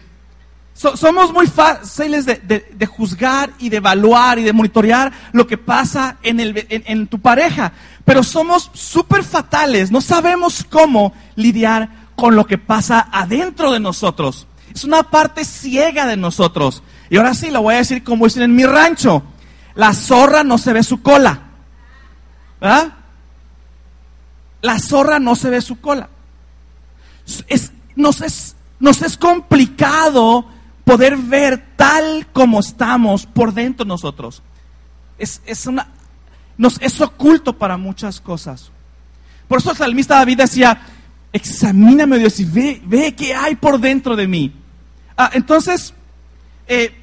somos 0.74 1.32
muy 1.32 1.46
fáciles 1.46 2.26
de, 2.26 2.86
juzgar 2.86 3.50
y 3.58 3.68
de 3.68 3.76
evaluar 3.76 4.38
y 4.38 4.42
de 4.42 4.52
monitorear 4.52 5.12
lo 5.32 5.46
que 5.46 5.56
pasa 5.56 6.18
en, 6.22 7.06
tu 7.06 7.20
pareja. 7.20 7.72
Pero 8.04 8.22
somos 8.22 8.70
súper 8.74 9.22
fatales. 9.22 9.90
No 9.92 10.00
sabemos 10.00 10.64
cómo 10.68 11.14
lidiar 11.36 11.88
con 12.16 12.34
lo 12.34 12.46
que 12.46 12.58
pasa 12.58 13.08
adentro 13.12 13.70
de 13.70 13.80
nosotros. 13.80 14.48
Es 14.74 14.84
una 14.84 15.04
parte 15.04 15.44
ciega 15.44 16.06
de 16.06 16.16
nosotros. 16.16 16.82
Y 17.08 17.16
ahora 17.18 17.34
sí, 17.34 17.50
lo 17.50 17.62
voy 17.62 17.76
a 17.76 17.78
decir 17.78 18.02
como 18.02 18.24
dicen 18.24 18.42
en 18.42 18.56
mi 18.56 18.66
rancho. 18.66 19.22
La 19.76 19.94
zorra 19.94 20.42
no 20.42 20.58
se 20.58 20.72
ve 20.72 20.82
su 20.82 21.02
cola. 21.02 21.40
¿Verdad? 22.60 22.94
La 24.60 24.78
zorra 24.80 25.20
no 25.20 25.36
se 25.36 25.50
ve 25.50 25.60
su 25.60 25.80
cola. 25.80 26.08
Es, 27.46 27.72
nos, 27.94 28.20
es, 28.22 28.53
nos 28.84 29.00
es 29.00 29.16
complicado 29.16 30.44
poder 30.84 31.16
ver 31.16 31.74
tal 31.74 32.26
como 32.34 32.60
estamos 32.60 33.24
por 33.24 33.54
dentro 33.54 33.86
nosotros. 33.86 34.42
Es, 35.16 35.40
es, 35.46 35.66
una, 35.66 35.88
nos, 36.58 36.78
es 36.82 37.00
oculto 37.00 37.54
para 37.56 37.78
muchas 37.78 38.20
cosas. 38.20 38.70
Por 39.48 39.58
eso 39.58 39.70
el 39.70 39.78
salmista 39.78 40.16
David 40.16 40.36
decía, 40.36 40.82
examíname 41.32 42.18
Dios 42.18 42.38
y 42.40 42.44
ve, 42.44 42.82
ve 42.84 43.14
qué 43.14 43.34
hay 43.34 43.54
por 43.54 43.80
dentro 43.80 44.16
de 44.16 44.28
mí. 44.28 44.52
Ah, 45.16 45.30
entonces, 45.32 45.94
eh, 46.68 46.94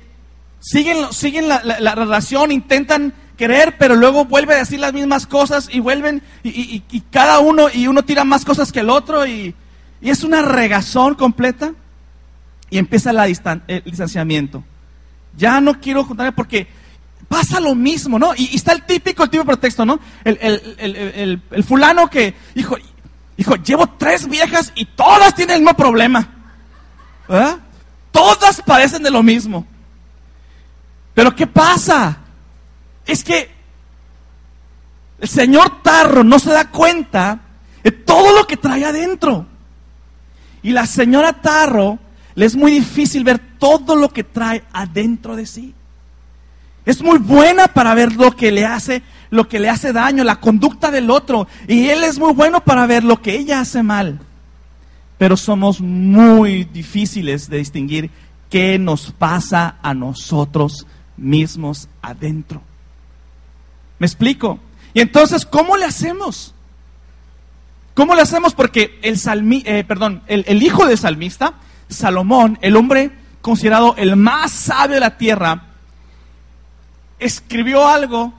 siguen, 0.60 1.12
siguen 1.12 1.48
la, 1.48 1.96
relación, 1.96 2.52
intentan 2.52 3.12
querer, 3.38 3.76
pero 3.80 3.96
luego 3.96 4.26
vuelve 4.26 4.54
a 4.54 4.58
decir 4.58 4.80
las 4.80 4.94
mismas 4.94 5.26
cosas 5.26 5.68
y 5.72 5.80
vuelven, 5.80 6.22
y, 6.44 7.02
cada 7.10 7.40
uno, 7.40 7.70
y 7.74 7.88
uno 7.88 8.06
tira 8.06 8.24
más 8.24 8.46
cosas 8.46 8.72
que 8.72 8.82
el 8.82 8.92
otro, 8.92 9.26
y, 9.26 9.56
es 10.10 10.24
una 10.24 10.42
regazón 10.42 11.16
completa, 11.16 11.74
y 12.72 12.78
empieza 12.78 13.14
la 13.14 13.26
el 13.26 13.84
distanciamiento. 13.86 14.64
Ya 15.38 15.62
no 15.62 15.80
quiero 15.80 16.04
juntarme 16.04 16.32
porque 16.32 16.68
pasa 17.28 17.60
lo 17.60 17.76
mismo, 17.76 18.18
¿no? 18.18 18.34
Y, 18.36 18.56
está 18.56 18.72
el 18.72 18.84
típico, 18.84 19.24
el 19.24 19.30
tipo 19.30 19.46
pretexto, 19.46 19.86
¿no? 19.86 20.00
El, 20.24 21.42
el, 21.52 21.64
fulano 21.64 22.10
que, 22.10 22.34
hijo, 22.56 22.78
hijo, 23.38 23.56
llevo 23.58 23.88
tres 23.98 24.28
viejas 24.28 24.72
y 24.76 24.86
todas 24.86 25.36
tienen 25.36 25.58
el 25.58 25.62
mismo 25.62 25.76
problema. 25.76 26.28
Todas 28.12 28.62
padecen 28.62 29.04
de 29.04 29.12
lo 29.12 29.22
mismo. 29.22 29.66
Pero 31.14 31.36
¿qué 31.36 31.48
pasa? 31.48 32.18
Es 33.06 33.24
que 33.24 33.52
el 35.20 35.28
señor 35.28 35.82
Tarro 35.82 36.24
no 36.24 36.40
se 36.40 36.52
da 36.52 36.70
cuenta 36.70 37.40
de 37.84 37.92
todo 37.92 38.36
lo 38.36 38.48
que 38.48 38.58
trae 38.58 38.86
adentro. 38.86 39.46
Y 40.64 40.72
la 40.72 40.86
señora 40.86 41.34
Tarro 41.34 42.00
le 42.36 42.46
es 42.46 42.56
muy 42.56 42.72
difícil 42.72 43.24
ver 43.24 43.40
todo 43.60 43.96
lo 43.96 44.10
que 44.10 44.24
trae 44.24 44.64
adentro 44.72 45.36
de 45.36 45.46
sí. 45.46 45.74
Es 46.86 47.02
muy 47.02 47.20
buena 47.20 47.68
para 47.68 47.94
ver 47.94 48.16
lo 48.16 48.36
que 48.36 48.52
le 48.52 48.66
hace, 48.66 49.04
lo 49.30 49.48
que 49.48 49.60
le 49.60 49.70
hace 49.70 49.94
daño, 49.94 50.24
la 50.24 50.40
conducta 50.40 50.90
del 50.90 51.10
otro. 51.10 51.48
Y 51.68 51.90
él 51.90 52.04
es 52.04 52.18
muy 52.18 52.34
bueno 52.34 52.62
para 52.62 52.88
ver 52.88 53.04
lo 53.04 53.22
que 53.22 53.36
ella 53.36 53.60
hace 53.60 53.84
mal. 53.84 54.20
Pero 55.18 55.38
somos 55.38 55.80
muy 55.80 56.64
difíciles 56.64 57.50
de 57.50 57.58
distinguir 57.58 58.10
qué 58.50 58.80
nos 58.80 59.12
pasa 59.12 59.76
a 59.82 59.94
nosotros 59.94 60.88
mismos 61.18 61.88
adentro. 62.02 62.62
¿Me 64.00 64.08
explico? 64.08 64.60
Y 64.94 65.02
entonces, 65.02 65.46
¿cómo 65.46 65.78
le 65.78 65.86
hacemos? 65.86 66.56
¿Cómo 67.94 68.16
le 68.16 68.22
hacemos? 68.22 68.54
Porque 68.54 69.00
el, 69.02 69.18
salmi, 69.20 69.64
eh, 69.66 69.84
perdón, 69.84 70.24
el, 70.28 70.64
hijo 70.64 70.86
del 70.86 70.98
salmista, 70.98 71.54
Salomón, 71.90 72.58
el 72.62 72.76
hombre 72.76 73.12
considerado 73.42 73.96
el 73.98 74.16
más 74.16 74.52
sabio 74.52 74.96
de 74.96 75.02
la 75.02 75.18
tierra, 75.18 75.64
escribió 77.20 77.88
algo 77.88 78.34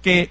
que 0.00 0.30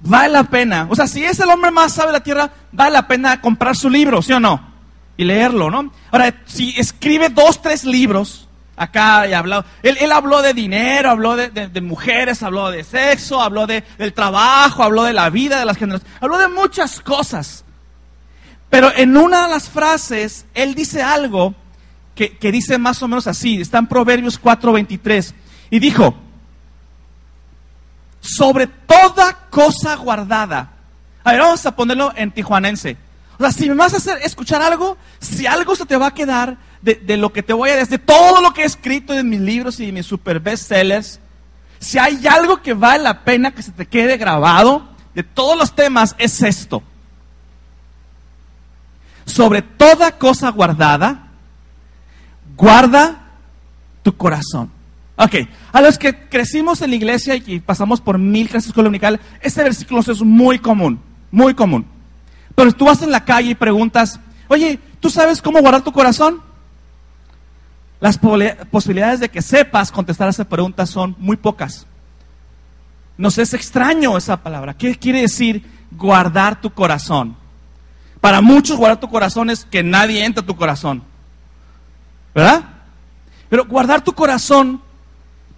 vale 0.00 0.30
la 0.30 0.44
pena. 0.44 0.86
O 0.90 0.96
sea, 0.96 1.06
si 1.06 1.24
es 1.24 1.38
el 1.40 1.50
hombre 1.50 1.70
más 1.70 1.92
sabio 1.92 2.12
de 2.12 2.18
la 2.18 2.24
tierra, 2.24 2.50
vale 2.72 2.92
la 2.92 3.06
pena 3.06 3.40
comprar 3.40 3.76
su 3.76 3.90
libro, 3.90 4.22
¿sí 4.22 4.32
o 4.32 4.40
no? 4.40 4.72
Y 5.16 5.24
leerlo, 5.24 5.70
¿no? 5.70 5.92
Ahora, 6.10 6.34
si 6.46 6.74
escribe 6.78 7.28
dos, 7.28 7.60
tres 7.60 7.84
libros, 7.84 8.48
acá 8.76 9.26
y 9.28 9.32
hablado. 9.32 9.64
Él, 9.82 9.96
él 10.00 10.12
habló 10.12 10.42
de 10.42 10.54
dinero, 10.54 11.10
habló 11.10 11.36
de, 11.36 11.80
mujeres, 11.80 12.42
habló 12.42 12.70
de 12.70 12.84
sexo, 12.84 13.40
habló 13.40 13.66
de, 13.66 13.84
del 13.98 14.12
trabajo, 14.12 14.82
habló 14.82 15.04
de 15.04 15.12
la 15.12 15.30
vida 15.30 15.58
de 15.58 15.64
las 15.64 15.76
generaciones, 15.76 16.16
habló 16.20 16.38
de 16.38 16.48
muchas 16.48 17.00
cosas. 17.00 17.64
Pero 18.72 18.90
en 18.96 19.18
una 19.18 19.42
de 19.42 19.50
las 19.50 19.68
frases, 19.68 20.46
él 20.54 20.74
dice 20.74 21.02
algo 21.02 21.54
que, 22.14 22.38
que 22.38 22.50
dice 22.50 22.78
más 22.78 23.02
o 23.02 23.06
menos 23.06 23.26
así, 23.26 23.60
está 23.60 23.76
en 23.76 23.86
Proverbios 23.86 24.40
4:23, 24.40 25.34
y 25.68 25.78
dijo, 25.78 26.14
sobre 28.18 28.66
toda 28.66 29.34
cosa 29.50 29.94
guardada. 29.96 30.72
A 31.22 31.32
ver, 31.32 31.42
vamos 31.42 31.66
a 31.66 31.76
ponerlo 31.76 32.14
en 32.16 32.32
tijuanense. 32.32 32.96
O 33.38 33.42
sea, 33.42 33.52
si 33.52 33.68
me 33.68 33.74
vas 33.74 33.92
a 33.92 33.98
hacer 33.98 34.20
escuchar 34.22 34.62
algo, 34.62 34.96
si 35.20 35.44
algo 35.44 35.76
se 35.76 35.84
te 35.84 35.98
va 35.98 36.06
a 36.06 36.14
quedar 36.14 36.56
de, 36.80 37.18
lo 37.18 37.30
que 37.30 37.42
te 37.42 37.52
voy 37.52 37.68
a 37.68 37.76
decir, 37.76 37.98
de 37.98 37.98
todo 37.98 38.40
lo 38.40 38.54
que 38.54 38.62
he 38.62 38.64
escrito 38.64 39.12
en 39.12 39.28
mis 39.28 39.40
libros 39.40 39.80
y 39.80 39.92
mis 39.92 40.06
super 40.06 40.40
bestsellers, 40.40 41.20
si 41.78 41.98
hay 41.98 42.26
algo 42.26 42.62
que 42.62 42.72
vale 42.72 43.04
la 43.04 43.22
pena 43.22 43.50
que 43.50 43.62
se 43.62 43.72
te 43.72 43.84
quede 43.84 44.16
grabado 44.16 44.88
de 45.14 45.24
todos 45.24 45.58
los 45.58 45.74
temas, 45.74 46.16
es 46.16 46.40
esto. 46.40 46.82
Sobre 49.32 49.62
toda 49.62 50.18
cosa 50.18 50.50
guardada, 50.50 51.28
guarda 52.54 53.30
tu 54.02 54.14
corazón. 54.14 54.70
Ok, 55.16 55.36
a 55.72 55.80
los 55.80 55.96
que 55.96 56.28
crecimos 56.28 56.82
en 56.82 56.90
la 56.90 56.96
iglesia 56.96 57.36
y 57.36 57.60
pasamos 57.60 58.02
por 58.02 58.18
mil 58.18 58.50
clases 58.50 58.74
dominical, 58.74 59.18
este 59.40 59.62
versículo 59.62 60.00
es 60.00 60.20
muy 60.20 60.58
común, 60.58 61.00
muy 61.30 61.54
común. 61.54 61.86
Pero 62.54 62.72
tú 62.72 62.84
vas 62.84 63.00
en 63.00 63.10
la 63.10 63.24
calle 63.24 63.52
y 63.52 63.54
preguntas, 63.54 64.20
oye, 64.48 64.78
¿tú 65.00 65.08
sabes 65.08 65.40
cómo 65.40 65.62
guardar 65.62 65.80
tu 65.80 65.92
corazón? 65.92 66.42
Las 68.00 68.18
posibilidades 68.70 69.20
de 69.20 69.30
que 69.30 69.40
sepas 69.40 69.90
contestar 69.90 70.26
a 70.26 70.32
esa 70.32 70.44
pregunta 70.44 70.84
son 70.84 71.16
muy 71.18 71.38
pocas. 71.38 71.86
Nos 73.16 73.38
es 73.38 73.54
extraño 73.54 74.18
esa 74.18 74.42
palabra. 74.42 74.74
¿Qué 74.74 74.94
quiere 74.96 75.22
decir 75.22 75.64
guardar 75.90 76.60
tu 76.60 76.68
corazón? 76.68 77.40
Para 78.22 78.40
muchos 78.40 78.76
guardar 78.76 79.00
tu 79.00 79.08
corazón 79.08 79.50
es 79.50 79.64
que 79.64 79.82
nadie 79.82 80.24
entra 80.24 80.44
a 80.44 80.46
tu 80.46 80.54
corazón. 80.54 81.02
¿Verdad? 82.32 82.62
Pero 83.48 83.66
guardar 83.66 84.04
tu 84.04 84.12
corazón, 84.12 84.80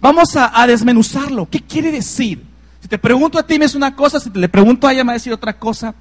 vamos 0.01 0.35
a, 0.35 0.59
a 0.59 0.65
desmenuzarlo. 0.65 1.47
¿Qué 1.47 1.61
quiere 1.61 1.91
decir? 1.91 2.43
Si 2.81 2.87
te 2.87 2.97
pregunto 2.97 3.37
a 3.37 3.45
ti 3.45 3.59
me 3.59 3.65
es 3.65 3.75
una 3.75 3.95
cosa, 3.95 4.19
si 4.19 4.31
te 4.31 4.39
le 4.39 4.49
pregunto 4.49 4.87
a 4.87 4.93
ella 4.93 5.03
me 5.03 5.09
va 5.09 5.11
a 5.11 5.21
decir 5.21 5.31
otra 5.31 5.53
cosa. 5.53 5.93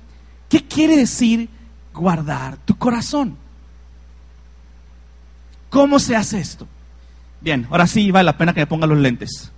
¿Qué 0.48 0.66
quiere 0.66 0.96
decir 0.96 1.50
guardar 1.92 2.56
tu 2.64 2.78
corazón? 2.78 3.36
¿Cómo 5.68 5.98
se 5.98 6.16
hace 6.16 6.40
esto? 6.40 6.66
Bien, 7.42 7.66
ahora 7.70 7.86
sí 7.86 8.10
vale 8.10 8.24
la 8.24 8.38
pena 8.38 8.54
que 8.54 8.60
me 8.60 8.66
ponga 8.66 8.86
los 8.86 8.96
lentes. 8.96 9.52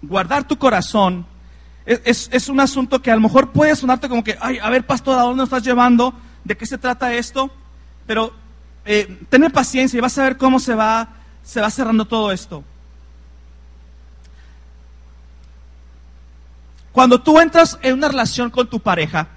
Guardar 0.00 0.46
tu 0.46 0.56
corazón 0.56 1.26
es, 1.86 2.48
un 2.48 2.60
asunto 2.60 3.00
que 3.02 3.10
a 3.10 3.14
lo 3.14 3.20
mejor 3.20 3.50
puede 3.50 3.74
sonarte 3.74 4.08
como 4.08 4.22
que, 4.22 4.36
ay, 4.40 4.58
a 4.58 4.70
ver, 4.70 4.86
pastor, 4.86 5.18
¿a 5.18 5.22
dónde 5.22 5.38
nos 5.38 5.48
estás 5.48 5.62
llevando? 5.62 6.14
¿De 6.44 6.56
qué 6.56 6.66
se 6.66 6.78
trata 6.78 7.12
esto? 7.14 7.50
Pero 8.06 8.32
eh, 8.84 9.18
paciencia 9.52 9.98
y 9.98 10.00
vas 10.00 10.16
a 10.18 10.24
ver 10.24 10.36
cómo 10.36 10.58
se 10.58 10.74
va, 10.74 11.08
se 11.42 11.60
va 11.60 11.70
cerrando 11.70 12.04
todo 12.04 12.32
esto. 12.32 12.64
Cuando 16.92 17.20
tú 17.22 17.38
entras 17.38 17.78
en 17.82 17.94
una 17.94 18.08
relación 18.08 18.50
con 18.50 18.68
tu 18.68 18.80
pareja, 18.80 19.28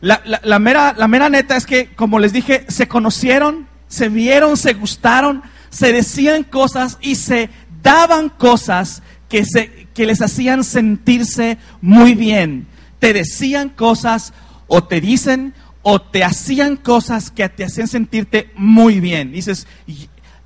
la, 0.00 0.58
mera, 0.58 0.94
la 0.96 1.08
mera 1.08 1.28
neta 1.28 1.56
es 1.56 1.64
que, 1.64 1.94
como 1.94 2.18
les 2.18 2.32
dije, 2.32 2.66
se 2.68 2.86
conocieron, 2.86 3.66
se 3.88 4.08
vieron, 4.08 4.56
se 4.56 4.74
gustaron, 4.74 5.42
se 5.70 5.92
decían 5.92 6.44
cosas 6.44 6.98
y 7.00 7.14
se 7.16 7.50
daban 7.82 8.28
cosas 8.28 9.02
que, 9.28 9.44
se, 9.44 9.88
que 9.94 10.06
les 10.06 10.22
hacían 10.22 10.64
sentirse 10.64 11.58
muy 11.80 12.14
bien. 12.14 12.66
Te 12.98 13.12
decían 13.12 13.68
cosas 13.70 14.32
o 14.66 14.84
te 14.84 15.00
dicen 15.00 15.54
o 15.82 16.00
te 16.00 16.24
hacían 16.24 16.76
cosas 16.76 17.30
que 17.30 17.48
te 17.48 17.64
hacían 17.64 17.88
sentirte 17.88 18.50
muy 18.56 19.00
bien. 19.00 19.32
Dices, 19.32 19.66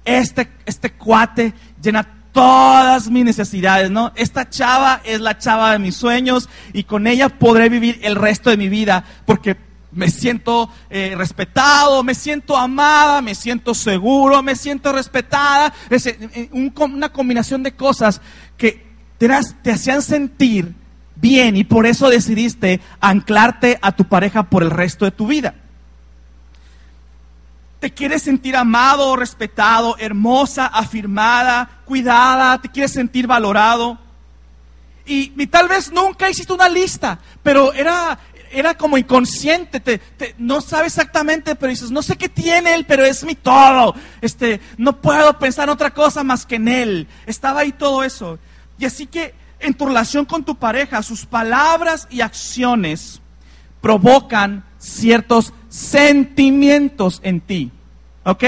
este, 0.05 0.49
este 0.67 0.91
cuate 0.93 1.55
llena 1.83 2.07
todas 2.33 3.11
mis 3.11 3.25
necesidades, 3.25 3.91
¿no? 3.91 4.13
Esta 4.17 4.49
chava 4.49 5.01
es 5.05 5.21
la 5.21 5.39
chava 5.39 5.73
de 5.73 5.79
mis 5.79 5.97
sueños 5.97 6.49
y 6.73 6.85
con 6.85 7.07
ella 7.07 7.29
podré 7.29 7.69
vivir 7.69 7.99
el 8.03 8.17
resto 8.17 8.51
de 8.51 8.57
mi 8.57 8.69
vida 8.69 9.05
porque 9.27 9.57
me 9.93 10.11
siento 10.11 10.71
eh, 10.89 11.15
respetado, 11.17 12.03
me 12.03 12.15
siento 12.15 12.57
amada, 12.57 13.21
me 13.23 13.35
siento 13.35 13.75
seguro, 13.75 14.43
me 14.43 14.57
siento 14.57 14.93
respetada. 14.93 15.73
Es 15.89 16.07
eh, 16.07 16.51
una 16.53 17.11
combinación 17.11 17.63
de 17.63 17.73
cosas 17.73 18.21
que 18.57 18.87
te, 19.19 19.29
te 19.63 19.73
hacían 19.73 20.03
sentir 20.03 20.75
bien 21.17 21.57
y 21.57 21.65
por 21.65 21.87
eso 21.87 22.09
decidiste 22.09 22.81
anclarte 23.01 23.79
a 23.83 23.93
tu 23.93 24.05
pareja 24.05 24.45
por 24.45 24.63
el 24.63 24.71
resto 24.71 25.05
de 25.05 25.11
tu 25.11 25.27
vida. 25.27 25.55
Te 27.81 27.91
quieres 27.93 28.23
sentir 28.23 28.57
amado, 28.57 29.17
respetado, 29.17 29.97
hermosa, 29.99 30.67
afirmada, 30.67 31.81
cuidada, 31.87 32.61
te 32.61 32.69
quieres 32.69 32.93
sentir 32.93 33.27
valorado. 33.27 33.99
Y, 35.07 35.33
y, 35.37 35.47
tal 35.47 35.67
vez 35.67 35.91
nunca 35.91 36.29
hiciste 36.29 36.53
una 36.53 36.69
lista, 36.69 37.19
pero 37.43 37.73
era, 37.73 38.19
era 38.53 38.75
como 38.75 38.99
inconsciente, 38.99 39.81
te, 39.81 40.01
no 40.39 40.61
sabes 40.61 40.95
exactamente, 40.97 41.55
pero 41.55 41.71
dices, 41.71 41.91
no 41.91 42.03
sé 42.03 42.17
qué 42.17 42.29
tiene 42.29 42.75
él, 42.75 42.85
pero 42.87 43.05
es 43.05 43.25
mi 43.25 43.35
todo. 43.35 43.95
Este, 44.21 44.61
no 44.77 45.01
puedo 45.01 45.39
pensar 45.39 45.65
en 45.65 45.71
otra 45.71 45.91
cosa 45.91 46.25
más 46.25 46.47
que 46.47 46.57
en 46.57 46.69
él. 46.69 47.09
Estaba 47.27 47.61
ahí 47.61 47.73
todo 47.73 48.03
eso. 48.03 48.39
Y 48.79 48.85
así 48.85 49.07
que 49.07 49.35
en 49.61 49.75
tu 49.75 49.87
relación 49.87 50.25
con 50.25 50.45
tu 50.45 50.57
pareja, 50.57 51.03
sus 51.03 51.27
palabras 51.27 52.09
y 52.11 52.23
acciones 52.23 53.21
provocan 53.81 54.65
ciertos 54.79 55.53
sentimientos 55.69 57.21
en 57.23 57.41
ti. 57.41 57.71
¿Ok? 58.25 58.45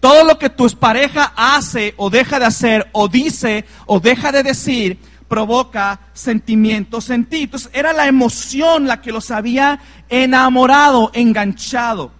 Todo 0.00 0.24
lo 0.24 0.38
que 0.38 0.50
tu 0.50 0.68
pareja 0.70 1.32
hace 1.36 1.94
o 1.96 2.10
deja 2.10 2.38
de 2.38 2.46
hacer 2.46 2.88
o 2.92 3.08
dice 3.08 3.64
o 3.86 4.00
deja 4.00 4.32
de 4.32 4.42
decir 4.42 4.98
provoca 5.32 5.98
sentimientos 6.12 7.08
en 7.08 7.24
ti. 7.24 7.44
Entonces 7.44 7.70
era 7.72 7.94
la 7.94 8.06
emoción 8.06 8.86
la 8.86 9.00
que 9.00 9.12
los 9.12 9.30
había 9.30 9.80
enamorado, 10.10 11.10
enganchado. 11.14 12.12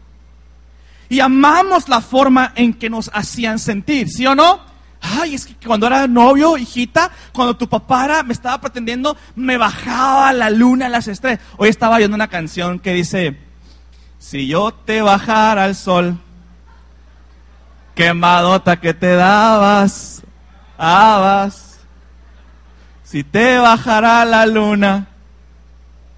Y 1.11 1.21
amamos 1.21 1.90
la 1.90 2.00
forma 2.00 2.54
en 2.57 2.73
que 2.73 2.88
nos 2.88 3.11
hacían 3.12 3.59
sentir, 3.59 4.09
¿sí 4.09 4.26
o 4.26 4.35
no? 4.35 4.61
Ay, 5.02 5.35
es 5.35 5.45
que 5.45 5.54
cuando 5.66 5.87
era 5.88 6.07
novio, 6.07 6.57
hijita, 6.57 7.11
cuando 7.35 7.54
tu 7.54 7.69
papá 7.69 8.23
me 8.23 8.33
estaba 8.33 8.59
pretendiendo, 8.62 9.14
me 9.37 9.59
bajaba 9.59 10.33
la 10.33 10.49
luna, 10.49 10.88
las 10.88 11.07
estrellas. 11.07 11.40
Hoy 11.59 11.69
estaba 11.69 11.97
oyendo 11.97 12.14
una 12.14 12.28
canción 12.28 12.78
que 12.78 12.95
dice, 12.95 13.37
si 14.19 14.47
yo 14.47 14.73
te 14.73 15.02
bajara 15.02 15.64
al 15.64 15.76
sol, 15.76 16.19
quemadota 17.95 18.81
que 18.81 18.95
te 18.95 19.16
dabas, 19.16 20.23
abas 20.78 21.72
si 23.12 23.25
te 23.25 23.59
bajara 23.59 24.25
la 24.25 24.47
luna, 24.47 25.07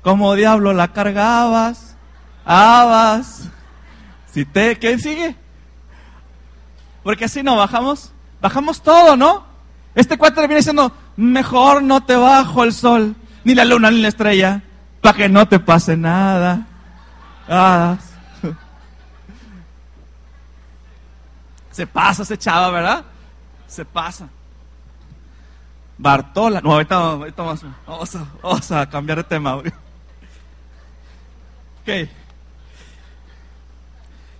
como 0.00 0.36
diablo 0.36 0.72
la 0.72 0.92
cargabas, 0.92 1.96
abas. 2.44 3.48
Si 4.32 4.44
te, 4.44 4.78
¿qué 4.78 4.96
sigue? 5.00 5.34
Porque 7.02 7.24
así 7.24 7.42
no 7.42 7.56
bajamos, 7.56 8.12
bajamos 8.40 8.80
todo, 8.80 9.16
¿no? 9.16 9.44
Este 9.96 10.16
cuate 10.16 10.40
le 10.40 10.46
viene 10.46 10.60
diciendo, 10.60 10.92
mejor 11.16 11.82
no 11.82 12.04
te 12.04 12.14
bajo 12.14 12.62
el 12.62 12.72
sol, 12.72 13.16
ni 13.42 13.56
la 13.56 13.64
luna, 13.64 13.90
ni 13.90 14.00
la 14.00 14.06
estrella, 14.06 14.62
para 15.00 15.16
que 15.16 15.28
no 15.28 15.48
te 15.48 15.58
pase 15.58 15.96
nada. 15.96 16.64
Se 21.72 21.88
pasa 21.88 22.22
ese 22.22 22.38
chava, 22.38 22.70
¿verdad? 22.70 23.04
Se 23.66 23.84
pasa. 23.84 24.28
Bartola. 25.98 26.60
No, 26.60 26.72
ahorita, 26.72 26.98
vamos, 27.36 27.64
vamos, 28.42 28.70
a, 28.72 28.88
cambiar 28.88 29.18
de 29.18 29.24
tema. 29.24 29.56
Ok. 29.56 29.68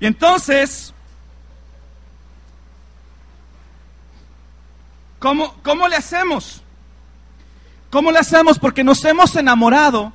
Y 0.00 0.06
entonces, 0.06 0.92
¿cómo, 5.18 5.54
¿cómo 5.62 5.88
le 5.88 5.96
hacemos? 5.96 6.62
¿Cómo 7.90 8.11
le 8.11 8.18
hacemos? 8.18 8.58
Porque 8.58 8.82
nos 8.82 9.04
hemos 9.04 9.37
enamorado 9.37 10.12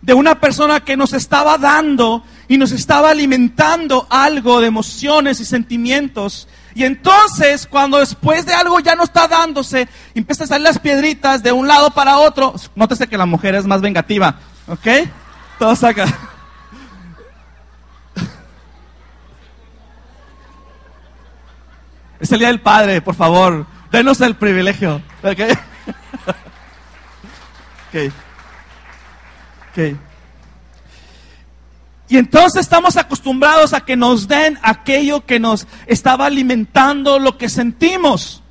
de 0.00 0.14
una 0.14 0.40
persona 0.40 0.80
que 0.80 0.96
nos 0.96 1.12
estaba 1.12 1.58
dando 1.58 2.24
y 2.48 2.56
nos 2.56 2.72
estaba 2.72 3.10
alimentando 3.10 4.06
algo 4.10 4.60
de 4.60 4.68
emociones 4.68 5.40
y 5.40 5.44
sentimientos 5.44 6.48
y 6.78 6.84
entonces, 6.84 7.66
cuando 7.66 7.98
después 7.98 8.46
de 8.46 8.54
algo 8.54 8.78
ya 8.78 8.94
no 8.94 9.02
está 9.02 9.26
dándose, 9.26 9.88
empiezan 10.14 10.44
a 10.44 10.46
salir 10.46 10.62
las 10.62 10.78
piedritas 10.78 11.42
de 11.42 11.50
un 11.50 11.66
lado 11.66 11.90
para 11.90 12.18
otro. 12.18 12.54
Nótese 12.76 13.08
que 13.08 13.18
la 13.18 13.26
mujer 13.26 13.56
es 13.56 13.66
más 13.66 13.80
vengativa, 13.80 14.36
¿ok? 14.68 14.86
Todo 15.58 15.74
saca. 15.74 16.06
Es 22.20 22.30
el 22.32 22.38
día 22.38 22.48
del 22.48 22.60
padre, 22.60 23.00
por 23.00 23.16
favor. 23.16 23.66
Denos 23.90 24.20
el 24.20 24.36
privilegio, 24.36 25.02
¿ok? 25.24 25.40
Ok. 27.88 28.12
Ok. 29.70 30.07
Y 32.08 32.16
entonces 32.16 32.62
estamos 32.62 32.96
acostumbrados 32.96 33.74
a 33.74 33.80
que 33.82 33.96
nos 33.96 34.28
den 34.28 34.58
aquello 34.62 35.26
que 35.26 35.38
nos 35.38 35.66
estaba 35.86 36.26
alimentando 36.26 37.18
lo 37.18 37.36
que 37.36 37.48
sentimos. 37.48 38.42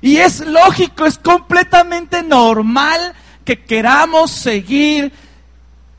Y 0.00 0.16
es 0.16 0.40
lógico, 0.40 1.04
es 1.04 1.18
completamente 1.18 2.22
normal 2.22 3.14
que 3.44 3.64
queramos 3.64 4.30
seguir 4.30 5.12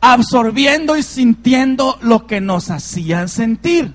absorbiendo 0.02 0.98
y 0.98 1.04
sintiendo 1.04 2.00
lo 2.02 2.26
que 2.26 2.42
nos 2.42 2.72
hacían 2.72 3.30
sentir. 3.30 3.94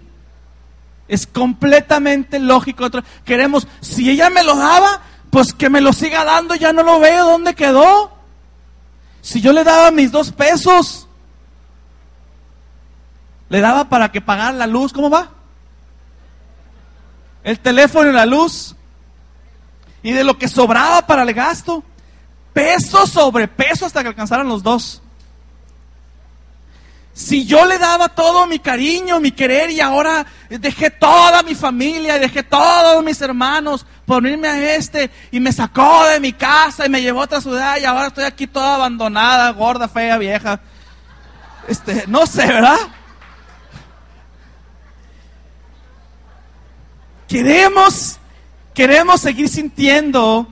Es 1.09 1.27
completamente 1.27 2.38
lógico. 2.38 2.88
Queremos, 3.24 3.66
si 3.81 4.09
ella 4.11 4.31
me 4.31 4.44
lo 4.44 4.57
daba, 4.57 5.03
pues 5.31 5.53
que 5.53 5.70
me 5.70 5.81
lo 5.81 5.92
siga 5.92 6.24
dando, 6.24 6.55
ya 6.55 6.72
no 6.72 6.83
lo 6.83 7.00
veo, 7.00 7.24
¿dónde 7.24 7.55
quedó? 7.55 8.12
Si 9.20 9.40
yo 9.40 9.53
le 9.53 9.64
daba 9.64 9.90
mis 9.90 10.12
dos 10.12 10.33
pesos, 10.33 11.04
le 13.48 13.61
daba 13.61 13.88
para 13.88 14.11
que 14.11 14.20
pagara 14.20 14.52
la 14.52 14.66
luz. 14.66 14.92
¿Cómo 14.92 15.11
va? 15.11 15.30
El 17.42 17.61
teléfono 17.61 18.11
y 18.11 18.12
la 18.12 18.26
luz. 18.26 18.74
Y 20.02 20.12
de 20.12 20.24
lo 20.24 20.38
que 20.38 20.48
sobraba 20.48 21.07
para 21.07 21.22
el 21.22 21.35
gasto. 21.35 21.83
Peso 22.52 23.07
sobre 23.07 23.48
peso 23.48 23.87
hasta 23.87 24.02
que 24.02 24.09
alcanzaran 24.09 24.48
los 24.48 24.62
dos. 24.62 25.02
Si 27.14 27.46
yo 27.46 27.64
le 27.64 27.78
daba 27.78 28.09
todo 28.09 28.46
mi 28.48 28.59
cariño, 28.59 29.20
mi 29.20 29.30
querer 29.30 29.70
y 29.70 29.80
ahora 29.80 30.26
dejé 30.48 30.90
toda 30.90 31.44
mi 31.44 31.54
familia, 31.54 32.18
dejé 32.18 32.42
todos 32.42 33.04
mis 33.04 33.20
hermanos 33.20 33.87
por 34.04 34.26
irme 34.26 34.48
a 34.48 34.74
este 34.74 35.12
y 35.30 35.38
me 35.38 35.52
sacó 35.52 36.07
de 36.07 36.18
mi 36.18 36.33
casa 36.33 36.87
y 36.87 36.88
me 36.88 37.00
llevó 37.00 37.20
a 37.20 37.24
otra 37.24 37.40
ciudad 37.40 37.76
y 37.80 37.85
ahora 37.85 38.09
estoy 38.09 38.24
aquí 38.24 38.48
toda 38.48 38.74
abandonada, 38.74 39.50
gorda, 39.50 39.87
fea, 39.87 40.18
vieja. 40.18 40.61
Este, 41.68 42.04
no 42.09 42.26
sé, 42.26 42.48
¿verdad? 42.48 42.78
Queremos, 47.35 48.20
queremos 48.73 49.20
seguir 49.20 49.49
sintiendo 49.49 50.47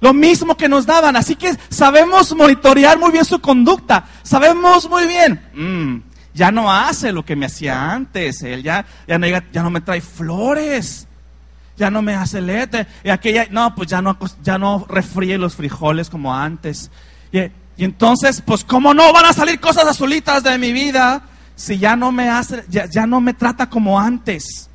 lo 0.00 0.12
mismo 0.12 0.56
que 0.56 0.68
nos 0.68 0.86
daban. 0.86 1.14
Así 1.14 1.36
que 1.36 1.56
sabemos 1.68 2.34
monitorear 2.34 2.98
muy 2.98 3.12
bien 3.12 3.24
su 3.24 3.38
conducta. 3.40 4.06
Sabemos 4.24 4.90
muy 4.90 5.06
bien, 5.06 5.40
mm, 5.54 6.02
ya 6.34 6.50
no 6.50 6.72
hace 6.72 7.12
lo 7.12 7.24
que 7.24 7.36
me 7.36 7.46
hacía 7.46 7.92
antes. 7.92 8.42
Él 8.42 8.64
ya, 8.64 8.84
ya, 9.06 9.20
no, 9.20 9.28
ya 9.28 9.62
no 9.62 9.70
me 9.70 9.82
trae 9.82 10.00
flores. 10.00 11.06
Ya 11.76 11.92
no 11.92 12.02
me 12.02 12.16
hace 12.16 12.40
lete. 12.40 12.88
Y 13.04 13.10
aquella, 13.10 13.46
no, 13.52 13.76
pues 13.76 13.88
ya 13.88 14.02
no, 14.02 14.18
ya 14.42 14.58
no 14.58 14.84
refríe 14.88 15.38
los 15.38 15.54
frijoles 15.54 16.10
como 16.10 16.34
antes. 16.34 16.90
Y, 17.30 17.52
entonces, 17.84 18.42
pues, 18.44 18.64
¿cómo 18.64 18.92
no 18.94 19.12
van 19.12 19.26
a 19.26 19.32
salir 19.32 19.60
cosas 19.60 19.84
azulitas 19.84 20.42
de 20.42 20.58
mi 20.58 20.72
vida 20.72 21.22
si 21.54 21.78
ya 21.78 21.94
no 21.94 22.10
me 22.10 22.28
hace, 22.28 22.64
ya 22.68 23.06
no 23.06 23.20
me 23.20 23.32
trata 23.32 23.70
como 23.70 24.00
antes? 24.00 24.68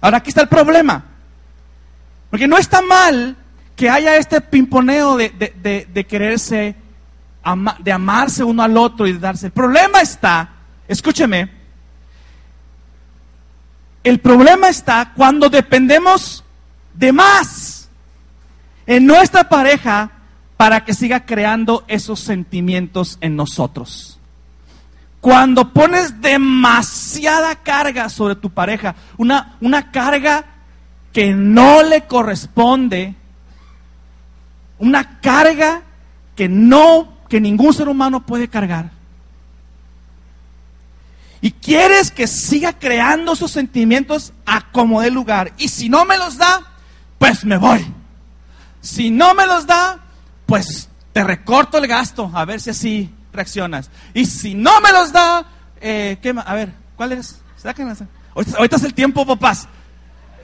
Ahora 0.00 0.18
aquí 0.18 0.28
está 0.30 0.42
el 0.42 0.48
problema. 0.48 1.04
Porque 2.30 2.46
no 2.46 2.58
está 2.58 2.82
mal 2.82 3.36
que 3.74 3.88
haya 3.88 4.16
este 4.16 4.40
pimponeo 4.40 5.16
de, 5.16 6.06
quererse, 6.08 6.76
de 7.80 7.92
amarse 7.92 8.44
uno 8.44 8.62
al 8.62 8.76
otro 8.76 9.06
y 9.06 9.12
de 9.12 9.18
darse. 9.18 9.46
El 9.46 9.52
problema 9.52 10.00
está, 10.00 10.50
escúcheme, 10.88 11.50
el 14.02 14.20
problema 14.20 14.68
está 14.68 15.12
cuando 15.14 15.48
dependemos 15.48 16.44
de 16.94 17.12
más 17.12 17.88
en 18.86 19.06
nuestra 19.06 19.48
pareja 19.48 20.10
para 20.56 20.84
que 20.84 20.94
siga 20.94 21.24
creando 21.24 21.84
esos 21.88 22.18
sentimientos 22.18 23.18
en 23.20 23.36
nosotros. 23.36 24.17
Cuando 25.20 25.72
pones 25.72 26.20
demasiada 26.20 27.56
carga 27.56 28.08
sobre 28.08 28.36
tu 28.36 28.50
pareja, 28.50 28.94
una, 29.16 29.56
una 29.60 29.90
carga 29.90 30.44
que 31.12 31.32
no 31.34 31.82
le 31.82 32.06
corresponde, 32.06 33.14
una 34.78 35.20
carga 35.20 35.82
que 36.36 36.48
no, 36.48 37.14
que 37.28 37.40
ningún 37.40 37.74
ser 37.74 37.88
humano 37.88 38.24
puede 38.24 38.48
cargar. 38.48 38.90
Y 41.40 41.52
quieres 41.52 42.10
que 42.10 42.26
siga 42.26 42.72
creando 42.72 43.32
esos 43.32 43.50
sentimientos 43.50 44.32
a 44.46 44.70
como 44.70 45.00
de 45.00 45.10
lugar. 45.10 45.52
Y 45.58 45.68
si 45.68 45.88
no 45.88 46.04
me 46.04 46.16
los 46.16 46.36
da, 46.36 46.62
pues 47.18 47.44
me 47.44 47.56
voy. 47.56 47.84
Si 48.80 49.10
no 49.10 49.34
me 49.34 49.46
los 49.46 49.66
da, 49.66 49.98
pues 50.46 50.88
te 51.12 51.24
recorto 51.24 51.78
el 51.78 51.86
gasto, 51.86 52.30
a 52.32 52.44
ver 52.44 52.60
si 52.60 52.70
así 52.70 53.10
reaccionas. 53.38 53.90
Y 54.14 54.26
si 54.26 54.54
no 54.54 54.80
me 54.80 54.92
los 54.92 55.12
da, 55.12 55.46
eh, 55.80 56.18
¿qué 56.20 56.34
A 56.44 56.54
ver, 56.54 56.72
¿cuál 56.96 57.12
es? 57.12 57.40
Ahorita, 58.34 58.76
es 58.76 58.84
el 58.84 58.94
tiempo, 58.94 59.26
papás. 59.26 59.68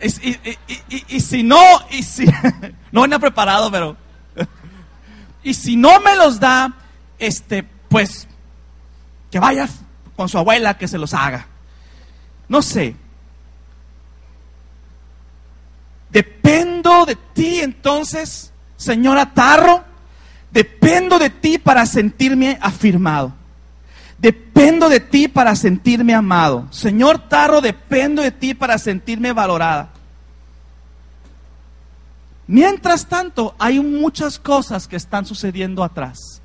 Y, 0.00 1.20
si 1.20 1.42
no, 1.42 1.62
y 1.90 2.02
si 2.02 2.26
no 2.92 3.02
venía 3.02 3.18
preparado, 3.18 3.70
pero 3.70 3.96
y 5.42 5.54
si 5.54 5.76
no 5.76 6.00
me 6.00 6.16
los 6.16 6.40
da, 6.40 6.72
este, 7.18 7.62
pues 7.88 8.26
que 9.30 9.38
vaya 9.38 9.68
con 10.16 10.28
su 10.28 10.38
abuela 10.38 10.76
que 10.76 10.88
se 10.88 10.98
los 10.98 11.14
haga. 11.14 11.46
No 12.48 12.62
sé. 12.62 12.96
Dependo 16.10 17.06
de 17.06 17.16
ti 17.16 17.60
entonces, 17.60 18.52
señora 18.76 19.32
Tarro. 19.34 19.93
Dependo 20.54 21.18
de 21.18 21.30
ti 21.30 21.58
para 21.58 21.84
sentirme 21.84 22.56
afirmado. 22.62 23.32
Dependo 24.18 24.88
de 24.88 25.00
ti 25.00 25.26
para 25.26 25.56
sentirme 25.56 26.14
amado. 26.14 26.68
Señor 26.70 27.28
Tarro, 27.28 27.60
dependo 27.60 28.22
de 28.22 28.30
ti 28.30 28.54
para 28.54 28.78
sentirme 28.78 29.32
valorada. 29.32 29.90
Mientras 32.46 33.06
tanto, 33.06 33.56
hay 33.58 33.80
muchas 33.80 34.38
cosas 34.38 34.86
que 34.86 34.94
están 34.94 35.26
sucediendo 35.26 35.82
atrás. 35.82 36.40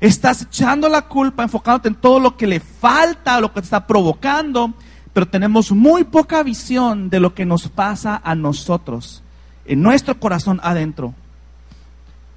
Estás 0.00 0.42
echando 0.42 0.88
la 0.88 1.02
culpa, 1.02 1.44
enfocándote 1.44 1.86
en 1.86 1.94
todo 1.94 2.18
lo 2.18 2.36
que 2.36 2.48
le 2.48 2.58
falta, 2.58 3.40
lo 3.40 3.52
que 3.52 3.60
te 3.60 3.66
está 3.66 3.86
provocando, 3.86 4.74
pero 5.12 5.28
tenemos 5.28 5.70
muy 5.70 6.02
poca 6.02 6.42
visión 6.42 7.08
de 7.08 7.20
lo 7.20 7.32
que 7.32 7.46
nos 7.46 7.68
pasa 7.68 8.20
a 8.24 8.34
nosotros, 8.34 9.22
en 9.66 9.82
nuestro 9.82 10.18
corazón 10.18 10.58
adentro. 10.64 11.14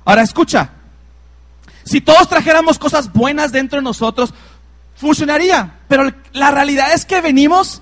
Ahora 0.06 0.22
escucha, 0.22 0.70
si 1.84 2.02
todos 2.02 2.28
trajéramos 2.28 2.80
cosas 2.80 3.12
buenas 3.12 3.52
dentro 3.52 3.80
de 3.80 3.84
nosotros, 3.84 4.34
funcionaría, 4.96 5.80
pero 5.88 6.12
la 6.32 6.52
realidad 6.52 6.94
es 6.94 7.06
que 7.06 7.22
venimos, 7.22 7.82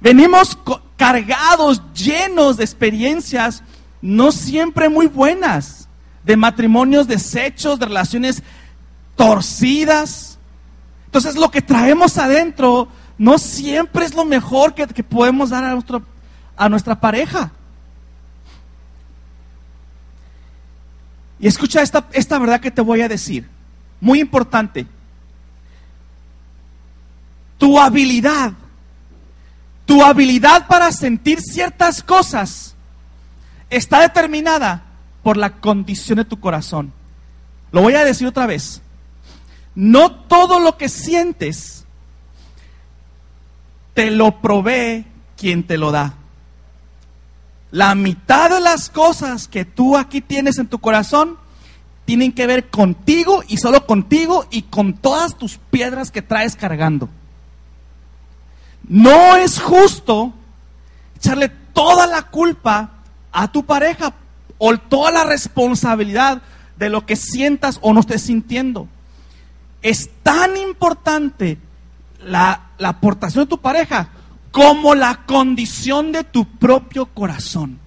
venimos 0.00 0.58
cargados, 0.96 1.82
llenos 1.94 2.56
de 2.56 2.64
experiencias 2.64 3.62
no 4.00 4.32
siempre 4.32 4.88
muy 4.88 5.06
buenas 5.06 5.88
de 6.24 6.36
matrimonios 6.36 7.06
deshechos, 7.06 7.78
de 7.78 7.86
relaciones 7.86 8.42
torcidas. 9.16 10.38
Entonces 11.06 11.36
lo 11.36 11.50
que 11.50 11.62
traemos 11.62 12.18
adentro 12.18 12.88
no 13.16 13.38
siempre 13.38 14.04
es 14.04 14.14
lo 14.14 14.24
mejor 14.24 14.74
que, 14.74 14.86
podemos 15.02 15.50
dar 15.50 15.64
a, 15.64 15.72
nuestro, 15.72 16.02
a 16.56 16.68
nuestra 16.68 17.00
pareja. 17.00 17.52
Y 21.44 21.46
escucha 21.46 21.82
esta, 21.82 22.06
esta 22.12 22.38
verdad 22.38 22.58
que 22.58 22.70
te 22.70 22.80
voy 22.80 23.02
a 23.02 23.08
decir, 23.08 23.46
muy 24.00 24.18
importante. 24.18 24.86
Tu 27.58 27.78
habilidad, 27.78 28.54
tu 29.84 30.02
habilidad 30.02 30.66
para 30.66 30.90
sentir 30.90 31.42
ciertas 31.42 32.02
cosas 32.02 32.74
está 33.68 34.00
determinada 34.00 34.84
por 35.22 35.36
la 35.36 35.50
condición 35.56 36.16
de 36.16 36.24
tu 36.24 36.40
corazón. 36.40 36.94
Lo 37.72 37.82
voy 37.82 37.92
a 37.92 38.06
decir 38.06 38.26
otra 38.26 38.46
vez. 38.46 38.80
No 39.74 40.12
todo 40.12 40.60
lo 40.60 40.78
que 40.78 40.88
sientes 40.88 41.84
te 43.92 44.10
lo 44.10 44.40
provee 44.40 45.04
quien 45.36 45.66
te 45.66 45.76
lo 45.76 45.92
da. 45.92 46.14
La 47.74 47.96
mitad 47.96 48.50
de 48.50 48.60
las 48.60 48.88
cosas 48.88 49.48
que 49.48 49.64
tú 49.64 49.96
aquí 49.96 50.20
tienes 50.20 50.58
en 50.58 50.68
tu 50.68 50.78
corazón 50.78 51.36
tienen 52.04 52.30
que 52.30 52.46
ver 52.46 52.70
contigo 52.70 53.42
y 53.48 53.56
solo 53.56 53.84
contigo 53.84 54.46
y 54.52 54.62
con 54.62 54.92
todas 54.94 55.36
tus 55.36 55.58
piedras 55.72 56.12
que 56.12 56.22
traes 56.22 56.54
cargando. 56.54 57.08
No 58.86 59.34
es 59.34 59.60
justo 59.60 60.32
echarle 61.16 61.48
toda 61.72 62.06
la 62.06 62.22
culpa 62.22 62.90
a 63.32 63.50
tu 63.50 63.64
pareja 63.66 64.14
o 64.58 64.78
toda 64.78 65.10
la 65.10 65.24
responsabilidad 65.24 66.42
de 66.78 66.90
lo 66.90 67.04
que 67.04 67.16
sientas 67.16 67.80
o 67.82 67.92
no 67.92 67.98
estés 67.98 68.22
sintiendo. 68.22 68.86
Es 69.82 70.10
tan 70.22 70.56
importante 70.56 71.58
la, 72.20 72.68
la 72.78 72.90
aportación 72.90 73.46
de 73.46 73.50
tu 73.50 73.58
pareja 73.58 74.10
como 74.54 74.94
la 74.94 75.26
condición 75.26 76.12
de 76.12 76.22
tu 76.22 76.44
propio 76.44 77.06
corazón. 77.06 77.80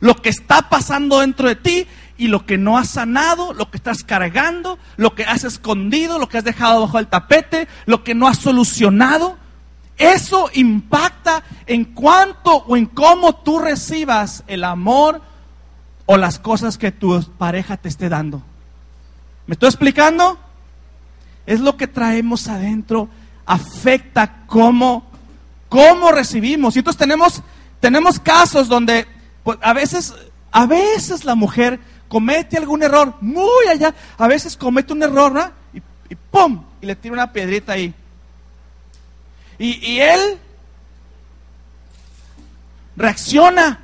Lo 0.00 0.16
que 0.16 0.30
está 0.30 0.68
pasando 0.68 1.20
dentro 1.20 1.46
de 1.46 1.54
ti 1.54 1.86
y 2.18 2.26
lo 2.26 2.44
que 2.44 2.58
no 2.58 2.76
has 2.76 2.88
sanado, 2.88 3.54
lo 3.54 3.70
que 3.70 3.76
estás 3.76 4.02
cargando, 4.02 4.80
lo 4.96 5.14
que 5.14 5.22
has 5.22 5.44
escondido, 5.44 6.18
lo 6.18 6.28
que 6.28 6.38
has 6.38 6.44
dejado 6.44 6.80
bajo 6.80 6.98
el 6.98 7.06
tapete, 7.06 7.68
lo 7.86 8.02
que 8.02 8.16
no 8.16 8.26
has 8.26 8.38
solucionado. 8.38 9.36
Eso 9.96 10.50
impacta 10.54 11.44
en 11.66 11.84
cuánto 11.84 12.56
o 12.56 12.76
en 12.76 12.86
cómo 12.86 13.36
tú 13.36 13.60
recibas 13.60 14.42
el 14.48 14.64
amor, 14.64 15.22
o 16.06 16.16
las 16.16 16.40
cosas 16.40 16.78
que 16.78 16.90
tu 16.90 17.22
pareja 17.38 17.76
te 17.76 17.88
esté 17.88 18.08
dando. 18.08 18.42
¿Me 19.46 19.52
estoy 19.52 19.68
explicando? 19.68 20.36
Es 21.46 21.60
lo 21.60 21.76
que 21.76 21.86
traemos 21.86 22.48
adentro, 22.48 23.08
afecta 23.46 24.42
cómo, 24.48 25.11
cómo 25.72 26.12
recibimos. 26.12 26.76
Y 26.76 26.80
entonces 26.80 26.98
tenemos, 26.98 27.42
tenemos 27.80 28.20
casos 28.20 28.68
donde 28.68 29.06
pues, 29.42 29.56
a 29.62 29.72
veces, 29.72 30.12
a 30.50 30.66
veces 30.66 31.24
la 31.24 31.34
mujer 31.34 31.80
comete 32.08 32.58
algún 32.58 32.82
error 32.82 33.14
muy 33.22 33.66
allá, 33.70 33.94
a 34.18 34.28
veces 34.28 34.54
comete 34.54 34.92
un 34.92 35.02
error, 35.02 35.32
¿no? 35.32 35.50
Y, 35.72 35.78
y 36.12 36.14
¡pum! 36.30 36.62
Y 36.82 36.86
le 36.86 36.94
tira 36.94 37.14
una 37.14 37.32
piedrita 37.32 37.72
ahí. 37.72 37.94
Y, 39.58 39.92
y 39.92 40.00
él 40.00 40.38
reacciona 42.94 43.80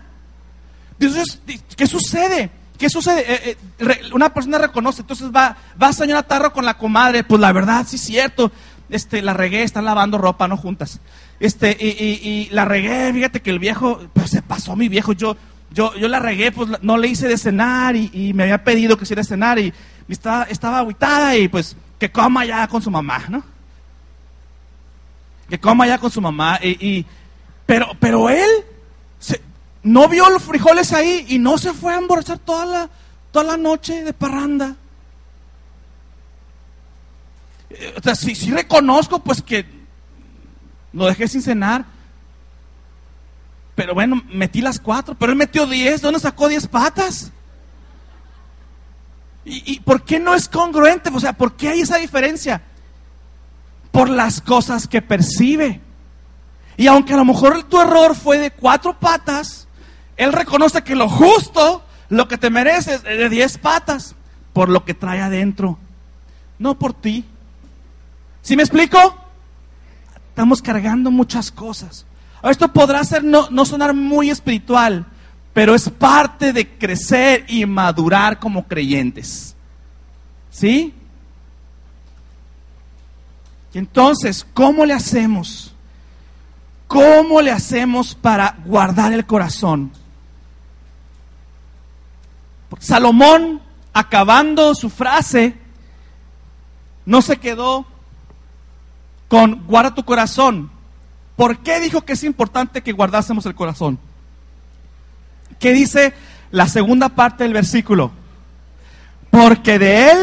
entonces, 1.00 1.40
¿qué 1.76 1.86
sucede? 1.86 2.50
¿Qué 2.78 2.88
sucede? 2.88 3.24
Eh, 3.26 3.56
eh, 3.80 4.00
una 4.12 4.32
persona 4.32 4.56
reconoce, 4.56 5.00
entonces 5.00 5.30
va, 5.34 5.56
va 5.82 5.92
señora 5.92 6.22
Tarro 6.22 6.52
con 6.52 6.64
la 6.64 6.78
comadre, 6.78 7.24
pues 7.24 7.40
la 7.40 7.52
verdad, 7.52 7.84
sí 7.86 7.96
es 7.96 8.02
cierto, 8.02 8.52
este, 8.88 9.20
la 9.20 9.34
regué, 9.34 9.64
están 9.64 9.84
lavando 9.84 10.16
ropa, 10.16 10.46
no 10.46 10.56
juntas. 10.56 11.00
Este, 11.40 11.76
y, 11.80 12.48
la 12.52 12.64
regué, 12.64 13.12
fíjate 13.12 13.42
que 13.42 13.50
el 13.50 13.58
viejo, 13.58 14.00
pues 14.12 14.30
se 14.30 14.42
pasó 14.42 14.76
mi 14.76 14.88
viejo, 14.88 15.12
yo, 15.12 15.36
yo, 15.72 15.94
yo 15.96 16.06
la 16.08 16.20
regué, 16.20 16.52
pues 16.52 16.70
no 16.80 16.96
le 16.96 17.08
hice 17.08 17.26
de 17.26 17.36
cenar 17.36 17.96
y, 17.96 18.32
me 18.32 18.44
había 18.44 18.62
pedido 18.62 18.96
que 18.96 19.04
hiciera 19.04 19.24
cenar 19.24 19.58
y, 19.58 19.72
estaba, 20.08 20.44
estaba 20.44 20.78
aguitada 20.78 21.36
y 21.36 21.48
pues 21.48 21.76
que 21.98 22.10
coma 22.10 22.44
ya 22.46 22.66
con 22.68 22.80
su 22.80 22.90
mamá, 22.90 23.24
¿no? 23.28 23.42
Que 25.50 25.58
coma 25.58 25.86
ya 25.86 25.98
con 25.98 26.10
su 26.10 26.20
mamá 26.20 26.60
y, 26.62 27.04
pero, 27.66 27.88
pero 27.98 28.30
él 28.30 28.48
no 29.82 30.08
vio 30.08 30.28
los 30.30 30.42
frijoles 30.42 30.92
ahí 30.92 31.26
y 31.28 31.38
no 31.38 31.58
se 31.58 31.72
fue 31.72 31.94
a 31.94 31.98
emborrachar 31.98 32.38
toda 32.38 32.66
la, 32.66 32.90
toda 33.30 33.44
la 33.44 33.56
noche 33.56 34.02
de 34.02 34.12
parranda. 34.12 34.76
Eh, 37.70 37.94
o 37.96 38.02
sea, 38.02 38.14
sí, 38.14 38.34
reconozco 38.50 39.20
pues 39.20 39.42
que 39.42 39.64
lo 40.92 41.06
dejé 41.06 41.28
sin 41.28 41.42
cenar. 41.42 41.84
Pero 43.74 43.94
bueno, 43.94 44.20
metí 44.32 44.60
las 44.60 44.80
cuatro, 44.80 45.14
pero 45.14 45.30
él 45.30 45.38
metió 45.38 45.64
diez, 45.66 46.00
¿dónde 46.00 46.18
sacó 46.18 46.48
diez 46.48 46.66
patas? 46.66 47.30
¿Y, 49.44 49.74
¿Y 49.74 49.80
por 49.80 50.02
qué 50.02 50.18
no 50.18 50.34
es 50.34 50.48
congruente? 50.48 51.10
O 51.14 51.20
sea, 51.20 51.32
¿por 51.32 51.54
qué 51.54 51.68
hay 51.68 51.80
esa 51.82 51.98
diferencia? 51.98 52.60
Por 53.92 54.10
las 54.10 54.40
cosas 54.40 54.88
que 54.88 55.00
percibe. 55.00 55.80
Y 56.76 56.88
aunque 56.88 57.14
a 57.14 57.16
lo 57.16 57.24
mejor 57.24 57.62
tu 57.64 57.80
error 57.80 58.16
fue 58.16 58.38
de 58.38 58.50
cuatro 58.50 58.98
patas, 58.98 59.67
él 60.18 60.32
reconoce 60.32 60.82
que 60.82 60.96
lo 60.96 61.08
justo, 61.08 61.82
lo 62.10 62.28
que 62.28 62.36
te 62.36 62.50
mereces, 62.50 62.96
es 62.96 63.18
de 63.18 63.28
diez 63.28 63.56
patas, 63.56 64.14
por 64.52 64.68
lo 64.68 64.84
que 64.84 64.92
trae 64.92 65.20
adentro, 65.20 65.78
no 66.58 66.76
por 66.76 66.92
ti. 66.92 67.24
¿Sí 68.42 68.56
me 68.56 68.64
explico? 68.64 68.98
Estamos 70.30 70.60
cargando 70.60 71.10
muchas 71.12 71.52
cosas. 71.52 72.04
Esto 72.42 72.72
podrá 72.72 73.02
ser 73.04 73.22
no, 73.22 73.48
no 73.50 73.64
sonar 73.64 73.94
muy 73.94 74.28
espiritual, 74.30 75.06
pero 75.52 75.74
es 75.74 75.88
parte 75.88 76.52
de 76.52 76.68
crecer 76.68 77.44
y 77.48 77.64
madurar 77.64 78.40
como 78.40 78.66
creyentes. 78.66 79.54
¿Sí? 80.50 80.92
Entonces, 83.72 84.44
¿cómo 84.52 84.84
le 84.84 84.94
hacemos? 84.94 85.72
¿Cómo 86.88 87.40
le 87.40 87.52
hacemos 87.52 88.16
para 88.16 88.56
guardar 88.64 89.12
el 89.12 89.26
corazón? 89.26 89.92
Salomón 92.78 93.60
acabando 93.92 94.74
su 94.74 94.90
frase, 94.90 95.54
no 97.04 97.22
se 97.22 97.38
quedó 97.38 97.86
con 99.28 99.66
guarda 99.66 99.94
tu 99.94 100.04
corazón. 100.04 100.70
¿Por 101.36 101.58
qué 101.58 101.80
dijo 101.80 102.04
que 102.04 102.14
es 102.14 102.24
importante 102.24 102.82
que 102.82 102.92
guardásemos 102.92 103.46
el 103.46 103.54
corazón? 103.54 103.98
¿Qué 105.58 105.72
dice 105.72 106.14
la 106.50 106.68
segunda 106.68 107.10
parte 107.10 107.44
del 107.44 107.52
versículo? 107.52 108.10
Porque 109.30 109.78
de 109.78 110.10
él 110.10 110.18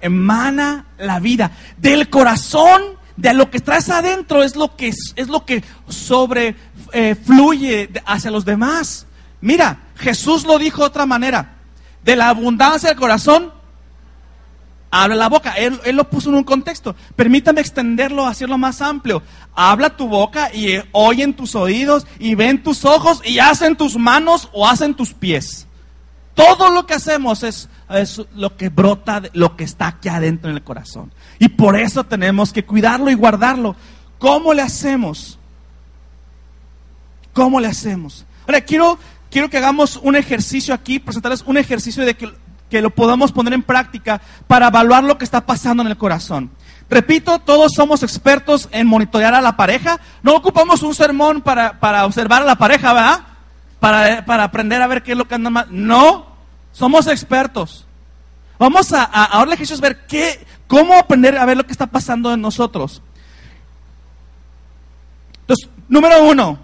emana 0.00 0.86
la 0.98 1.20
vida. 1.20 1.52
Del 1.78 2.10
corazón, 2.10 2.82
de 3.16 3.34
lo 3.34 3.50
que 3.50 3.60
traes 3.60 3.88
adentro, 3.88 4.42
es 4.42 4.56
lo 4.56 4.76
que, 4.76 4.88
es 4.88 5.28
lo 5.28 5.44
que 5.44 5.64
sobre 5.88 6.56
eh, 6.92 7.16
hacia 8.04 8.30
los 8.30 8.44
demás. 8.44 9.06
Mira, 9.42 9.80
Jesús 9.96 10.44
lo 10.46 10.58
dijo 10.58 10.80
de 10.80 10.86
otra 10.86 11.04
manera. 11.04 11.56
De 12.02 12.16
la 12.16 12.30
abundancia 12.30 12.88
del 12.88 12.98
corazón, 12.98 13.52
habla 14.90 15.16
la 15.16 15.28
boca. 15.28 15.52
Él, 15.52 15.80
lo 15.92 16.08
puso 16.08 16.30
en 16.30 16.36
un 16.36 16.44
contexto. 16.44 16.94
Permítame 17.16 17.60
extenderlo, 17.60 18.26
hacerlo 18.26 18.56
más 18.56 18.80
amplio. 18.80 19.22
Habla 19.54 19.96
tu 19.96 20.08
boca 20.08 20.54
y 20.54 20.80
oyen 20.92 21.34
tus 21.34 21.54
oídos 21.54 22.06
y 22.18 22.36
ven 22.36 22.62
tus 22.62 22.84
ojos 22.84 23.20
y 23.24 23.40
hacen 23.40 23.76
tus 23.76 23.96
manos 23.96 24.48
o 24.52 24.66
hacen 24.66 24.94
tus 24.94 25.12
pies. 25.12 25.66
Todo 26.34 26.70
lo 26.70 26.86
que 26.86 26.94
hacemos 26.94 27.42
es, 27.42 27.68
es 27.90 28.22
lo 28.34 28.56
que 28.56 28.68
brota, 28.68 29.22
lo 29.34 29.56
que 29.56 29.64
está 29.64 29.88
aquí 29.88 30.08
adentro 30.08 30.50
en 30.50 30.56
el 30.56 30.62
corazón. 30.62 31.12
Y 31.38 31.48
por 31.48 31.76
eso 31.76 32.04
tenemos 32.04 32.52
que 32.52 32.64
cuidarlo 32.64 33.10
y 33.10 33.14
guardarlo. 33.14 33.74
¿Cómo 34.18 34.54
le 34.54 34.62
hacemos? 34.62 35.38
¿Cómo 37.32 37.60
le 37.60 37.66
hacemos? 37.66 38.24
Ahora, 38.46 38.60
quiero, 38.60 38.98
quiero 39.32 39.48
que 39.48 39.56
hagamos 39.56 39.98
un 40.02 40.14
ejercicio 40.14 40.74
aquí, 40.74 41.00
presentarles 41.00 41.42
un 41.46 41.56
ejercicio 41.56 42.04
de 42.04 42.14
que, 42.14 42.32
que 42.70 42.82
lo 42.82 42.90
podamos 42.90 43.32
poner 43.32 43.54
en 43.54 43.62
práctica 43.62 44.20
para 44.46 44.68
evaluar 44.68 45.02
lo 45.02 45.18
que 45.18 45.24
está 45.24 45.44
pasando 45.44 45.82
en 45.82 45.88
el 45.88 45.96
corazón. 45.96 46.50
Repito, 46.90 47.38
todos 47.38 47.72
somos 47.74 48.02
expertos 48.02 48.68
en 48.70 48.86
monitorear 48.86 49.34
a 49.34 49.40
la 49.40 49.56
pareja. 49.56 49.98
No 50.22 50.36
ocupamos 50.36 50.82
un 50.82 50.94
sermón 50.94 51.40
para, 51.40 51.80
para 51.80 52.04
observar 52.04 52.42
a 52.42 52.44
la 52.44 52.56
pareja, 52.56 52.92
¿verdad? 52.92 53.20
Para, 53.80 54.24
para, 54.26 54.44
aprender 54.44 54.82
a 54.82 54.86
ver 54.86 55.02
qué 55.02 55.12
es 55.12 55.18
lo 55.18 55.26
que 55.26 55.34
anda 55.34 55.48
mal. 55.48 55.66
No, 55.70 56.26
somos 56.72 57.06
expertos. 57.06 57.86
Vamos 58.58 58.92
a, 58.92 59.04
a 59.04 59.24
ahora 59.24 59.54
el 59.54 59.80
ver 59.80 60.06
qué, 60.06 60.46
cómo 60.66 60.94
aprender 60.94 61.38
a 61.38 61.46
ver 61.46 61.56
lo 61.56 61.64
que 61.64 61.72
está 61.72 61.86
pasando 61.86 62.32
en 62.34 62.42
nosotros. 62.42 63.02
Entonces, 65.40 65.70
número 65.88 66.22
uno, 66.24 66.58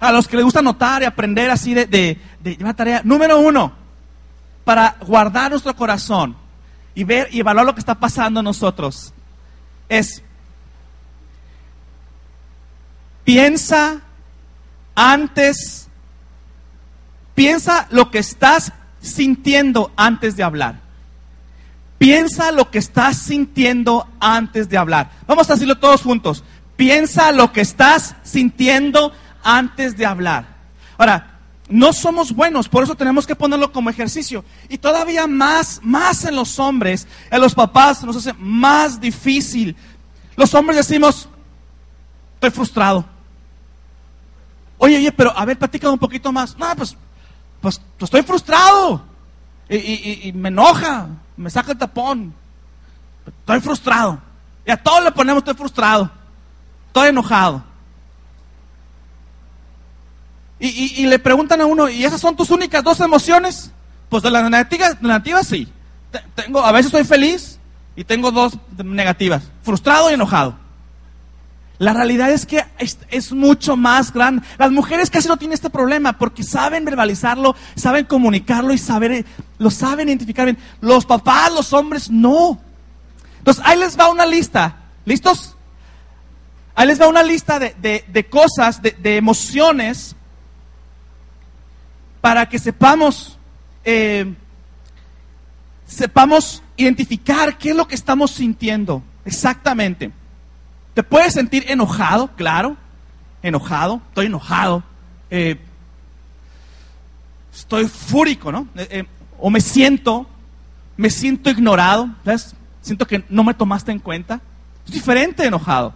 a 0.00 0.12
los 0.12 0.28
que 0.28 0.36
les 0.36 0.44
gusta 0.44 0.62
notar 0.62 1.02
y 1.02 1.06
aprender 1.06 1.50
así 1.50 1.74
de, 1.74 1.86
de, 1.86 2.18
llevar 2.42 2.74
tarea. 2.74 3.00
Número 3.04 3.38
uno, 3.38 3.72
para 4.64 4.96
guardar 5.06 5.50
nuestro 5.50 5.74
corazón 5.74 6.36
y 6.94 7.04
ver 7.04 7.28
y 7.32 7.40
evaluar 7.40 7.66
lo 7.66 7.74
que 7.74 7.80
está 7.80 7.94
pasando 7.94 8.40
en 8.40 8.44
nosotros, 8.44 9.12
es 9.88 10.22
piensa 13.24 14.00
antes, 14.94 15.88
piensa 17.34 17.86
lo 17.90 18.10
que 18.10 18.18
estás 18.18 18.72
sintiendo 19.00 19.92
antes 19.96 20.36
de 20.36 20.42
hablar. 20.42 20.84
Piensa 21.98 22.52
lo 22.52 22.70
que 22.70 22.78
estás 22.78 23.16
sintiendo 23.16 24.06
antes 24.20 24.68
de 24.68 24.76
hablar. 24.76 25.10
Vamos 25.26 25.48
a 25.48 25.54
decirlo 25.54 25.78
todos 25.78 26.02
juntos. 26.02 26.44
Piensa 26.76 27.32
lo 27.32 27.52
que 27.52 27.60
estás 27.60 28.16
sintiendo 28.24 29.12
antes 29.44 29.96
de 29.96 30.06
hablar. 30.06 30.46
Ahora, 30.98 31.34
no 31.68 31.92
somos 31.92 32.32
buenos, 32.32 32.68
por 32.68 32.82
eso 32.82 32.94
tenemos 32.94 33.26
que 33.26 33.36
ponerlo 33.36 33.72
como 33.72 33.90
ejercicio. 33.90 34.44
Y 34.68 34.78
todavía 34.78 35.26
más, 35.26 35.80
más 35.82 36.24
en 36.24 36.36
los 36.36 36.58
hombres, 36.58 37.06
en 37.30 37.40
los 37.40 37.54
papás 37.54 38.02
nos 38.02 38.16
hace 38.16 38.32
más 38.34 39.00
difícil. 39.00 39.76
Los 40.36 40.52
hombres 40.54 40.76
decimos, 40.76 41.28
estoy 42.34 42.50
frustrado. 42.50 43.04
Oye, 44.78 44.98
oye, 44.98 45.12
pero 45.12 45.36
a 45.36 45.44
ver, 45.44 45.58
platica 45.58 45.88
un 45.88 45.98
poquito 45.98 46.32
más. 46.32 46.56
No, 46.58 46.66
pues, 46.76 46.96
pues, 47.60 47.80
pues 47.98 48.08
estoy 48.08 48.22
frustrado. 48.22 49.02
Y, 49.68 50.28
y, 50.28 50.32
me 50.34 50.48
enoja, 50.48 51.08
me 51.36 51.48
saca 51.48 51.72
el 51.72 51.78
tapón. 51.78 52.34
Estoy 53.26 53.60
frustrado. 53.60 54.18
Y 54.66 54.70
a 54.70 54.76
todos 54.76 55.02
le 55.02 55.12
ponemos, 55.12 55.40
estoy 55.40 55.54
frustrado. 55.54 56.10
Estoy 56.88 57.08
enojado. 57.08 57.64
Y, 60.66 61.04
le 61.06 61.18
preguntan 61.18 61.60
a 61.60 61.66
uno, 61.66 61.90
¿y 61.90 62.04
esas 62.06 62.22
son 62.22 62.36
tus 62.36 62.48
únicas 62.48 62.82
dos 62.82 62.98
emociones? 63.00 63.70
Pues 64.08 64.22
de 64.22 64.30
las 64.30 64.48
negativas, 64.48 64.96
negativas 65.02 65.46
sí. 65.46 65.68
Tengo, 66.34 66.64
a 66.64 66.72
veces 66.72 66.86
estoy 66.86 67.04
feliz 67.04 67.58
y 67.94 68.04
tengo 68.04 68.30
dos 68.30 68.56
negativas, 68.82 69.42
frustrado 69.62 70.10
y 70.10 70.14
enojado. 70.14 70.56
La 71.76 71.92
realidad 71.92 72.30
es 72.30 72.46
que 72.46 72.64
es, 72.78 73.32
mucho 73.32 73.76
más 73.76 74.10
grande. 74.10 74.46
Las 74.56 74.70
mujeres 74.70 75.10
casi 75.10 75.28
no 75.28 75.36
tienen 75.36 75.52
este 75.52 75.68
problema 75.68 76.14
porque 76.14 76.42
saben 76.42 76.86
verbalizarlo, 76.86 77.54
saben 77.76 78.06
comunicarlo 78.06 78.72
y 78.72 78.78
saber, 78.78 79.26
lo 79.58 79.70
saben 79.70 80.08
identificar 80.08 80.46
bien. 80.46 80.58
Los 80.80 81.04
papás, 81.04 81.52
los 81.52 81.74
hombres, 81.74 82.10
no. 82.10 82.58
Entonces, 83.38 83.62
ahí 83.66 83.78
les 83.78 83.98
va 83.98 84.08
una 84.08 84.24
lista. 84.24 84.76
¿Listos? 85.04 85.56
Ahí 86.74 86.86
les 86.86 86.98
va 86.98 87.06
una 87.06 87.22
lista 87.22 87.58
de, 87.58 88.26
cosas, 88.30 88.80
de 88.80 89.16
emociones 89.18 90.16
para 92.24 92.48
que 92.48 92.58
sepamos, 92.58 93.36
eh, 93.84 94.32
sepamos 95.86 96.62
identificar 96.74 97.58
qué 97.58 97.68
es 97.68 97.76
lo 97.76 97.86
que 97.86 97.94
estamos 97.94 98.30
sintiendo 98.30 99.02
exactamente. 99.26 100.10
Te 100.94 101.02
puedes 101.02 101.34
sentir 101.34 101.66
enojado, 101.68 102.28
claro, 102.34 102.78
enojado, 103.42 104.00
estoy 104.08 104.24
enojado, 104.24 104.82
eh, 105.28 105.60
estoy 107.54 107.88
fúrico, 107.88 108.50
¿no? 108.50 108.68
Eh, 108.74 109.04
o 109.38 109.50
me 109.50 109.60
siento, 109.60 110.26
me 110.96 111.10
siento 111.10 111.50
ignorado, 111.50 112.08
¿ves? 112.24 112.56
Siento 112.80 113.06
que 113.06 113.22
no 113.28 113.44
me 113.44 113.52
tomaste 113.52 113.92
en 113.92 113.98
cuenta. 113.98 114.40
Es 114.86 114.92
diferente 114.94 115.44
enojado. 115.44 115.92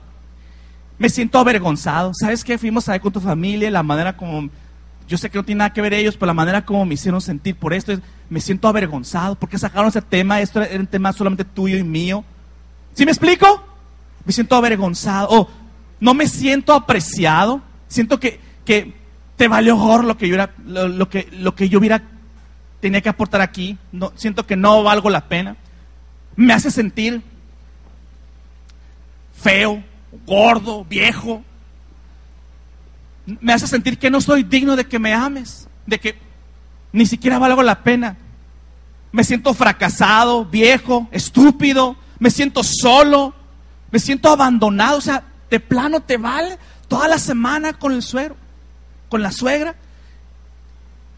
Me 0.99 1.09
siento 1.09 1.39
avergonzado. 1.39 2.13
¿Sabes 2.13 2.45
qué? 2.45 2.59
Fuimos 2.59 2.87
a 2.87 2.93
ver 2.93 3.01
con 3.01 3.15
tu 3.15 3.21
familia, 3.21 3.71
la 3.71 3.83
manera 3.83 4.15
como 4.15 4.51
yo 5.09 5.17
sé 5.17 5.31
que 5.31 5.39
no 5.39 5.45
tiene 5.45 5.61
nada 5.61 5.73
que 5.73 5.81
ver 5.81 5.95
ellos, 5.95 6.17
pero 6.17 6.27
la 6.27 6.35
manera 6.35 6.65
como 6.65 6.85
me 6.85 6.95
hicieron 6.95 7.21
sentir 7.21 7.57
por 7.57 7.73
esto, 7.73 7.99
me 8.29 8.41
siento 8.41 8.69
avergonzado. 8.69 9.35
porque 9.35 9.59
sacaron 9.59 9.89
ese 9.89 10.03
tema? 10.03 10.41
Esto 10.41 10.63
era 10.63 10.79
un 10.79 10.87
tema 10.87 11.13
solamente 11.13 11.45
tuyo 11.45 11.79
y 11.79 11.83
mío. 11.83 12.25
¿Sí 12.95 13.07
me 13.07 13.11
explico? 13.11 13.65
Me 14.27 14.33
siento 14.33 14.55
avergonzado. 14.55 15.29
O 15.31 15.49
no 15.99 16.13
me 16.13 16.29
siento 16.29 16.75
apreciado. 16.75 17.63
Siento 17.89 18.21
que, 18.21 18.39
que 18.67 18.95
te 19.37 19.49
valió 19.49 19.77
mejor 19.77 20.05
lo 20.05 20.19
que 20.19 20.29
yo 20.29 20.35
era, 20.35 20.53
lo, 20.67 21.09
que, 21.09 21.29
lo 21.33 21.55
que 21.55 21.71
yo 21.71 21.79
hubiera 21.79 22.03
tenía 22.81 23.01
que 23.01 23.09
aportar 23.09 23.41
aquí. 23.41 23.79
No, 23.91 24.13
siento 24.15 24.47
que 24.47 24.57
no 24.57 24.83
valgo 24.83 25.09
la 25.09 25.27
pena. 25.27 25.57
Me 26.37 26.53
hace 26.53 26.71
sentir 26.71 27.23
feo, 29.33 29.83
gordo, 30.27 30.85
viejo 30.85 31.43
me 33.41 33.53
hace 33.53 33.67
sentir 33.67 33.99
que 33.99 34.11
no 34.11 34.21
soy 34.21 34.43
digno 34.43 34.77
de 34.77 34.87
que 34.87 34.99
me 34.99 35.13
ames, 35.13 35.69
de 35.87 35.99
que 35.99 36.19
ni 36.93 37.07
siquiera 37.07 37.39
valgo 37.39 37.63
la 37.63 37.83
pena. 37.83 38.17
Me 39.13 39.25
siento 39.25 39.55
fracasado, 39.55 40.45
viejo, 40.45 41.09
estúpido, 41.11 41.97
me 42.19 42.31
siento 42.31 42.63
solo, 42.63 43.35
me 43.91 43.99
siento 43.99 44.31
abandonado, 44.31 44.99
o 44.99 45.03
sea, 45.03 45.25
de 45.51 45.61
plano 45.61 46.01
te 46.01 46.17
vale 46.17 46.59
toda 46.89 47.09
la 47.09 47.19
semana 47.19 47.73
con 47.73 47.93
el 47.93 48.03
suegro, 48.03 48.37
con 49.09 49.23
la 49.23 49.33
suegra. 49.33 49.75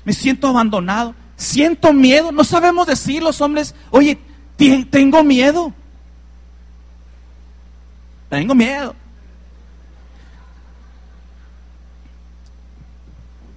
Me 0.05 0.13
siento 0.13 0.49
abandonado, 0.49 1.15
siento 1.37 1.93
miedo, 1.93 2.33
no 2.33 2.45
sabemos 2.45 2.87
decir 2.87 3.23
los 3.23 3.41
hombres, 3.41 3.75
oye, 3.91 4.19
tengo 4.91 5.23
miedo. 5.23 5.73
Tengo 8.29 8.55
miedo. 8.55 8.95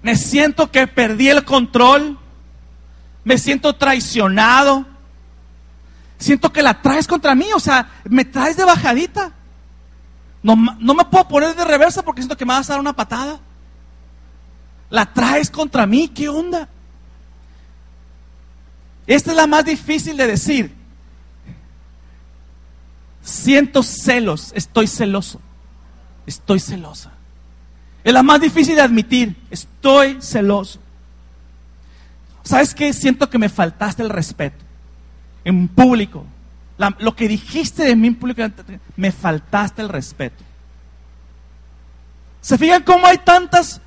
Me 0.04 0.18
siento 0.18 0.70
que 0.70 0.86
perdí 0.86 1.30
el 1.30 1.46
control, 1.46 2.20
me 3.24 3.38
siento 3.38 3.74
traicionado, 3.78 4.86
siento 6.20 6.52
que 6.52 6.62
la 6.62 6.82
traes 6.82 7.08
contra 7.08 7.34
mí, 7.34 7.48
o 7.56 7.60
sea, 7.60 7.90
me 8.04 8.26
traes 8.26 8.58
de 8.58 8.66
bajadita. 8.66 9.32
No, 10.44 10.58
no 10.58 10.94
me 10.94 11.06
puedo 11.06 11.26
poner 11.30 11.56
de 11.56 11.64
reversa 11.64 12.04
porque 12.04 12.22
siento 12.22 12.36
que 12.36 12.46
me 12.46 12.54
vas 12.54 12.70
a 12.70 12.74
dar 12.74 12.82
una 12.82 12.94
patada. 12.94 13.40
La 14.90 15.06
traes 15.06 15.50
contra 15.50 15.88
mí, 15.88 16.10
¿qué 16.10 16.28
onda? 16.28 16.68
Esta 19.08 19.32
es 19.32 19.38
la 19.38 19.48
más 19.48 19.64
difícil 19.64 20.18
de 20.18 20.28
decir. 20.28 20.76
Siento 23.22 23.84
celos, 23.84 24.52
estoy 24.54 24.86
celoso, 24.88 25.40
estoy 26.26 26.60
celosa. 26.60 27.13
Es 28.04 28.14
la 28.14 28.24
más 28.24 28.42
difícil 28.42 28.76
de 28.76 28.82
admitir. 28.82 29.36
Estoy 29.50 30.18
celoso. 30.22 30.80
¿sabes 32.44 32.76
qué? 32.76 32.94
Siento 32.94 33.30
que 33.30 33.40
me 33.40 33.50
faltaste 33.50 34.04
el 34.04 34.10
respeto 34.10 34.64
en 35.46 35.68
público. 35.68 36.26
lo 37.00 37.16
que 37.16 37.28
dijiste 37.28 37.84
de 37.84 37.96
mí 37.96 38.08
en 38.08 38.16
público, 38.16 38.44
me 38.98 39.12
faltaste 39.12 39.82
el 39.82 39.90
respeto. 39.90 40.44
¿Se 42.42 42.58
fijan 42.58 42.84
cómo 42.84 43.08
hay 43.08 43.20
tantas, 43.20 43.80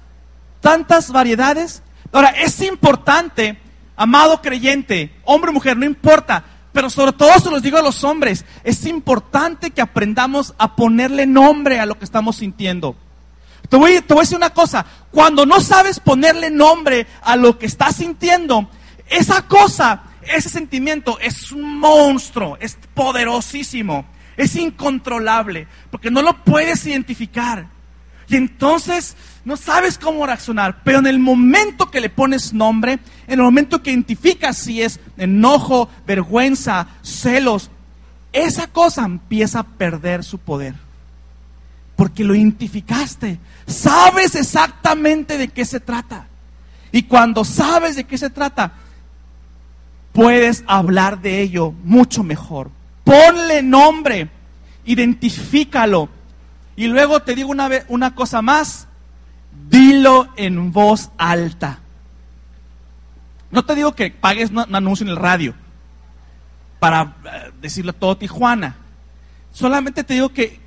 tantas 0.60 1.10
variedades? 1.10 1.82
Ahora, 2.10 2.30
es 2.30 2.62
importante, 2.62 3.58
amado 3.96 4.40
creyente, 4.40 5.14
hombre 5.24 5.50
o 5.50 5.54
mujer, 5.54 5.76
no 5.76 5.84
importa, 5.84 6.42
pero 6.72 6.88
sobre 6.88 7.12
todo 7.12 7.38
se 7.38 7.50
los 7.50 7.62
digo 7.62 7.76
a 7.76 7.82
los 7.82 8.02
hombres, 8.04 8.46
es 8.64 8.86
importante 8.86 9.70
que 9.70 9.82
aprendamos 9.82 10.54
a 10.56 10.74
ponerle 10.74 11.26
nombre 11.26 11.80
a 11.80 11.86
lo 11.86 11.98
que 11.98 12.04
estamos 12.04 12.36
sintiendo. 12.36 12.96
Te 13.68 13.76
voy, 13.76 13.96
a 13.96 14.00
decir 14.00 14.36
una 14.36 14.50
cosa, 14.50 14.86
cuando 15.10 15.46
no 15.46 15.60
sabes 15.60 16.00
ponerle 16.00 16.50
nombre 16.50 17.06
a 17.22 17.36
lo 17.36 17.58
que 17.58 17.66
estás 17.66 17.96
sintiendo, 17.96 18.68
esa 19.08 19.42
cosa, 19.42 20.02
ese 20.22 20.48
sentimiento 20.48 21.18
es 21.20 21.52
un 21.52 21.78
monstruo, 21.78 22.56
es 22.60 22.78
poderosísimo, 22.94 24.06
es 24.36 24.56
incontrolable, 24.56 25.66
porque 25.90 26.10
no 26.10 26.22
lo 26.22 26.44
puedes 26.44 26.86
identificar. 26.86 27.68
Y 28.28 28.36
entonces 28.36 29.16
no 29.44 29.56
sabes 29.56 29.98
cómo 29.98 30.26
reaccionar, 30.26 30.82
pero 30.82 30.98
en 30.98 31.06
el 31.06 31.18
momento 31.18 31.90
que 31.90 32.00
le 32.00 32.10
pones 32.10 32.52
nombre, 32.52 32.98
en 33.26 33.38
el 33.38 33.42
momento 33.42 33.82
que 33.82 33.90
identificas 33.90 34.58
si 34.58 34.82
es 34.82 34.98
enojo, 35.16 35.88
vergüenza, 36.06 36.88
celos, 37.02 37.70
esa 38.32 38.66
cosa 38.66 39.04
empieza 39.04 39.60
a 39.60 39.66
perder 39.66 40.24
su 40.24 40.38
poder. 40.38 40.85
Porque 41.96 42.24
lo 42.24 42.34
identificaste, 42.34 43.40
sabes 43.66 44.34
exactamente 44.34 45.38
de 45.38 45.48
qué 45.48 45.64
se 45.64 45.80
trata. 45.80 46.26
Y 46.92 47.04
cuando 47.04 47.44
sabes 47.44 47.96
de 47.96 48.04
qué 48.04 48.18
se 48.18 48.30
trata, 48.30 48.74
puedes 50.12 50.62
hablar 50.66 51.20
de 51.20 51.40
ello 51.40 51.72
mucho 51.84 52.22
mejor. 52.22 52.70
Ponle 53.02 53.62
nombre, 53.62 54.30
identifícalo 54.84 56.08
y 56.76 56.86
luego 56.86 57.22
te 57.22 57.34
digo 57.34 57.50
una, 57.50 57.70
una 57.88 58.14
cosa 58.14 58.42
más, 58.42 58.86
dilo 59.68 60.28
en 60.36 60.72
voz 60.72 61.10
alta. 61.16 61.80
No 63.50 63.64
te 63.64 63.74
digo 63.74 63.94
que 63.94 64.10
pagues 64.10 64.50
un 64.50 64.74
anuncio 64.74 65.04
en 65.04 65.10
el 65.10 65.16
radio 65.16 65.54
para 66.78 67.16
eh, 67.24 67.52
decirle 67.60 67.90
a 67.90 67.98
todo 67.98 68.16
Tijuana. 68.16 68.76
Solamente 69.52 70.04
te 70.04 70.14
digo 70.14 70.28
que, 70.30 70.60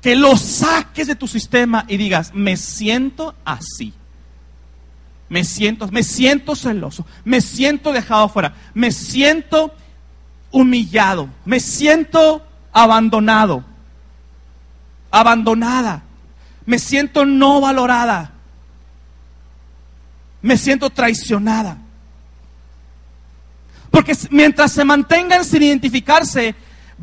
que 0.00 0.16
lo 0.16 0.36
saques 0.36 1.06
de 1.06 1.14
tu 1.14 1.28
sistema 1.28 1.84
y 1.88 1.96
digas, 1.96 2.32
me 2.34 2.56
siento 2.56 3.34
así. 3.44 3.92
Me 5.28 5.44
siento, 5.44 5.86
me 5.88 6.02
siento 6.02 6.56
celoso, 6.56 7.06
me 7.24 7.40
siento 7.40 7.92
dejado 7.92 8.24
afuera, 8.24 8.54
me 8.74 8.90
siento 8.90 9.72
humillado, 10.50 11.28
me 11.44 11.60
siento 11.60 12.44
abandonado, 12.72 13.64
abandonada, 15.08 16.02
me 16.66 16.80
siento 16.80 17.24
no 17.24 17.60
valorada, 17.60 18.32
me 20.42 20.56
siento 20.56 20.90
traicionada. 20.90 21.78
Porque 23.90 24.16
mientras 24.30 24.72
se 24.72 24.84
mantengan 24.84 25.44
sin 25.44 25.62
identificarse, 25.62 26.56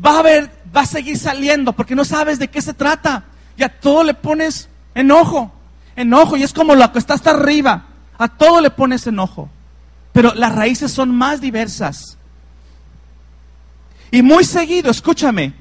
va 0.04 0.16
a 0.16 0.18
haber, 0.20 0.50
va 0.74 0.82
a 0.82 0.86
seguir 0.86 1.18
saliendo, 1.18 1.72
porque 1.72 1.94
no 1.94 2.04
sabes 2.04 2.38
de 2.38 2.48
qué 2.48 2.60
se 2.62 2.74
trata. 2.74 3.24
Y 3.56 3.62
a 3.62 3.68
todo 3.68 4.04
le 4.04 4.14
pones 4.14 4.68
enojo, 4.94 5.52
enojo, 5.96 6.36
y 6.36 6.42
es 6.42 6.52
como 6.52 6.74
lo 6.74 6.92
que 6.92 6.98
está 6.98 7.14
hasta 7.14 7.30
arriba. 7.30 7.86
A 8.18 8.28
todo 8.28 8.60
le 8.60 8.70
pones 8.70 9.06
enojo. 9.06 9.48
Pero 10.12 10.34
las 10.34 10.54
raíces 10.54 10.90
son 10.92 11.14
más 11.14 11.40
diversas. 11.40 12.16
Y 14.10 14.22
muy 14.22 14.44
seguido, 14.44 14.90
escúchame, 14.90 15.54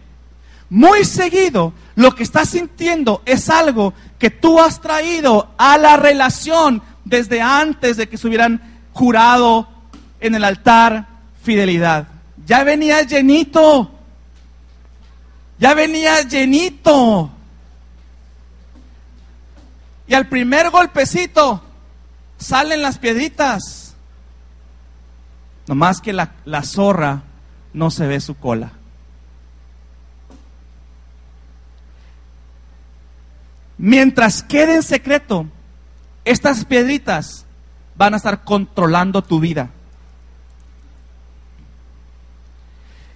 muy 0.69 1.03
seguido 1.03 1.73
lo 1.95 2.13
que 2.13 2.23
estás 2.23 2.49
sintiendo 2.49 3.21
es 3.25 3.49
algo 3.49 3.93
que 4.19 4.29
tú 4.29 4.59
has 4.59 4.81
traído 4.81 5.49
a 5.57 5.77
la 5.77 5.97
relación 5.97 6.81
desde 7.05 7.41
antes 7.41 7.97
de 7.97 8.07
que 8.07 8.17
se 8.17 8.27
hubieran 8.27 8.61
jurado 8.93 9.67
en 10.19 10.35
el 10.35 10.43
altar 10.43 11.07
fidelidad. 11.43 12.07
Ya 12.45 12.63
venía 12.63 13.01
llenito. 13.03 13.96
Ya 15.59 15.73
venía 15.73 16.21
llenito. 16.21 17.31
Y 20.07 20.13
al 20.13 20.27
primer 20.27 20.69
golpecito 20.69 21.61
salen 22.37 22.81
las 22.81 22.97
piedritas. 22.97 23.95
Nomás 25.67 25.99
que 25.99 26.13
la, 26.13 26.31
la 26.45 26.63
zorra 26.63 27.23
no 27.73 27.91
se 27.91 28.07
ve 28.07 28.21
su 28.21 28.35
cola. 28.35 28.71
Mientras 33.77 34.41
quede 34.41 34.75
en 34.75 34.83
secreto, 34.83 35.45
estas 36.25 36.65
piedritas 36.65 37.45
van 37.95 38.13
a 38.13 38.17
estar 38.17 38.43
controlando 38.43 39.21
tu 39.21 39.39
vida. 39.39 39.69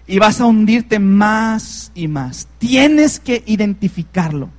Y 0.08 0.20
vas 0.20 0.42
a 0.42 0.46
hundirte 0.46 1.00
más 1.00 1.92
y 1.96 2.08
más. 2.08 2.48
Tienes 2.58 3.20
que 3.20 3.44
identificarlo. 3.46 4.50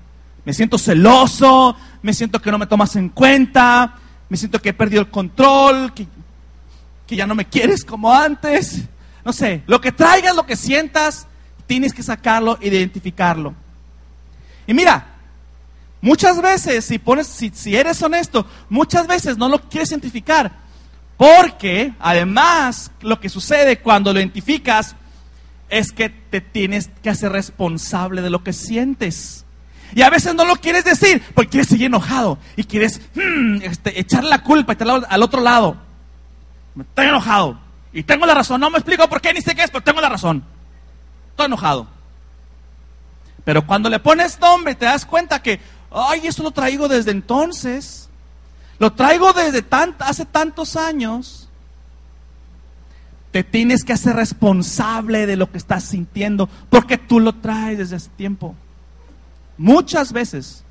Me 0.45 0.53
siento 0.53 0.79
celoso, 0.79 1.77
me 2.03 2.15
siento 2.15 2.41
que 2.41 2.51
no 2.51 2.59
me 2.59 2.67
tomas 2.67 2.97
en 2.97 3.09
cuenta, 3.09 3.97
me 4.29 4.37
siento 4.37 4.61
que 4.61 4.71
he 4.71 4.75
perdido 4.75 5.03
el 5.03 5.11
control, 5.11 5.93
que, 5.95 6.07
que 7.07 7.17
ya 7.17 7.27
no 7.27 7.35
me 7.35 7.45
quieres 7.45 7.85
como 7.85 8.13
antes. 8.13 8.83
No 9.25 9.33
sé, 9.33 9.63
lo 9.67 9.81
que 9.81 9.93
traigas, 9.93 10.35
lo 10.35 10.47
que 10.47 10.57
sientas, 10.57 11.27
tienes 11.67 11.93
que 11.93 12.03
sacarlo, 12.03 12.59
identificarlo. 12.61 13.55
Y 14.67 14.75
mira, 14.75 15.13
Muchas 16.03 16.43
veces, 16.43 16.85
si, 16.85 16.99
pones, 16.99 17.29
si, 17.29 17.77
eres 17.77 18.03
honesto, 18.03 18.45
muchas 18.69 19.07
veces 19.07 19.39
no 19.39 19.49
lo 19.49 19.61
quieres 19.61 19.93
identificar. 19.93 20.51
Porque 21.17 21.95
además 22.01 22.91
lo 23.01 23.21
que 23.21 23.29
sucede 23.29 23.79
cuando 23.79 24.13
lo 24.13 24.19
identificas 24.19 24.97
es 25.73 25.91
que 25.91 26.11
te 26.11 26.43
tienes 26.43 26.91
que 27.03 27.09
hacer 27.09 27.33
responsable 27.33 28.21
de 28.21 28.29
lo 28.29 28.45
que 28.45 28.53
sientes. 28.53 29.47
Y 29.95 30.03
a 30.03 30.11
veces 30.11 30.35
no 30.35 30.45
lo 30.45 30.57
quieres 30.57 30.85
decir 30.85 31.23
porque 31.35 31.53
quieres 31.53 31.69
seguir 31.69 31.87
enojado 31.87 32.39
y 32.57 32.65
quieres 32.65 33.01
hmm, 33.15 33.63
este, 33.63 33.99
echar 33.99 34.23
la 34.23 34.43
culpa 34.43 34.77
al 35.09 35.23
otro 35.23 35.41
lado. 35.41 35.79
Estoy 36.79 37.07
enojado 37.07 37.59
y 37.91 38.03
tengo 38.03 38.27
la 38.27 38.35
razón. 38.35 38.61
No 38.61 38.69
me 38.69 38.79
explico 38.79 39.09
por 39.09 39.23
qué 39.23 39.33
ni 39.33 39.41
sé 39.41 39.55
qué 39.55 39.63
es, 39.63 39.71
pero 39.71 39.83
tengo 39.83 40.03
la 40.03 40.11
razón. 40.11 40.45
Estoy 41.31 41.47
enojado. 41.47 41.87
Pero 43.43 43.67
cuando 43.67 43.89
le 43.89 43.99
pones 43.99 44.39
nombre 44.39 44.75
te 44.75 44.85
das 44.85 45.07
cuenta 45.07 45.43
que, 45.43 45.59
ay, 45.91 46.27
eso 46.27 46.43
lo 46.43 46.51
traigo 46.51 46.87
desde 46.87 47.13
entonces, 47.13 48.11
lo 48.79 48.93
traigo 48.93 49.33
desde 49.33 49.65
hace 50.01 50.27
tantos 50.27 50.77
años. 50.77 51.42
Te 53.33 53.43
tienes 53.43 53.83
que 53.83 53.95
hacer 53.95 54.15
responsable 54.15 55.27
de 55.27 55.37
lo 55.37 55.51
que 55.51 55.59
estás 55.59 55.85
sintiendo, 55.85 56.49
porque 56.71 56.99
tú 56.99 57.19
lo 57.19 57.35
traes 57.35 57.79
desde 57.79 57.97
hace 57.97 58.11
tiempo. 58.11 58.55
Muchas 59.57 60.13
veces. 60.13 60.63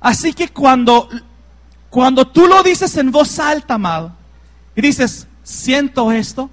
Así 0.00 0.32
que 0.32 0.48
cuando, 0.48 1.08
cuando 1.88 2.26
tú 2.26 2.46
lo 2.46 2.62
dices 2.62 2.96
en 2.96 3.10
voz 3.10 3.38
alta, 3.38 3.74
amado, 3.74 4.14
y 4.76 4.82
dices, 4.82 5.26
siento 5.42 6.12
esto, 6.12 6.50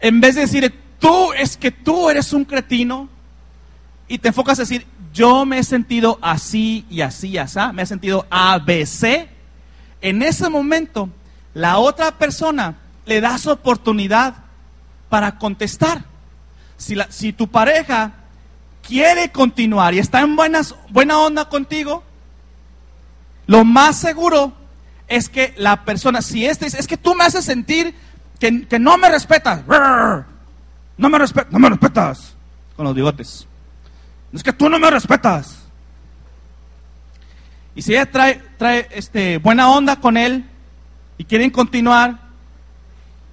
en 0.00 0.20
vez 0.20 0.34
de 0.34 0.42
decir, 0.42 0.74
tú 0.98 1.32
es 1.32 1.56
que 1.56 1.70
tú 1.70 2.08
eres 2.08 2.32
un 2.32 2.44
cretino 2.44 3.08
y 4.06 4.18
te 4.18 4.28
enfocas 4.28 4.58
a 4.58 4.62
decir, 4.62 4.86
yo 5.12 5.44
me 5.44 5.58
he 5.58 5.64
sentido 5.64 6.18
así 6.22 6.86
y 6.88 7.00
así 7.00 7.28
y 7.28 7.38
así, 7.38 7.58
me 7.74 7.82
he 7.82 7.86
sentido 7.86 8.26
ABC, 8.30 9.28
en 10.00 10.22
ese 10.22 10.48
momento 10.48 11.08
la 11.54 11.78
otra 11.78 12.12
persona 12.12 12.76
le 13.06 13.20
das 13.20 13.46
oportunidad 13.46 14.34
para 15.08 15.38
contestar. 15.38 16.04
Si, 16.76 16.94
la, 16.94 17.10
si 17.10 17.32
tu 17.32 17.48
pareja 17.48 18.12
quiere 18.86 19.30
continuar 19.32 19.94
y 19.94 19.98
está 19.98 20.20
en 20.20 20.36
buenas, 20.36 20.74
buena 20.90 21.18
onda 21.18 21.48
contigo, 21.48 22.04
lo 23.46 23.64
más 23.64 23.96
seguro 23.96 24.52
es 25.08 25.28
que 25.28 25.54
la 25.56 25.84
persona, 25.84 26.22
si 26.22 26.44
este 26.44 26.66
es 26.66 26.86
que 26.86 26.96
tú 26.96 27.14
me 27.14 27.24
haces 27.24 27.44
sentir 27.44 27.94
que, 28.38 28.68
que 28.68 28.78
no 28.78 28.98
me 28.98 29.08
respetas, 29.08 29.62
no 30.96 31.08
me, 31.08 31.18
respetas, 31.18 31.52
no 31.52 31.58
me 31.58 31.68
respetas. 31.70 32.34
Con 32.76 32.84
los 32.84 32.94
bigotes. 32.94 33.46
Es 34.32 34.42
que 34.42 34.52
tú 34.52 34.68
no 34.68 34.78
me 34.78 34.90
respetas. 34.90 35.57
Y 37.78 37.82
si 37.82 37.92
ella 37.92 38.10
trae, 38.10 38.42
trae 38.56 38.88
este, 38.90 39.38
buena 39.38 39.70
onda 39.70 40.00
con 40.00 40.16
él 40.16 40.44
y 41.16 41.22
quieren 41.22 41.48
continuar, 41.48 42.18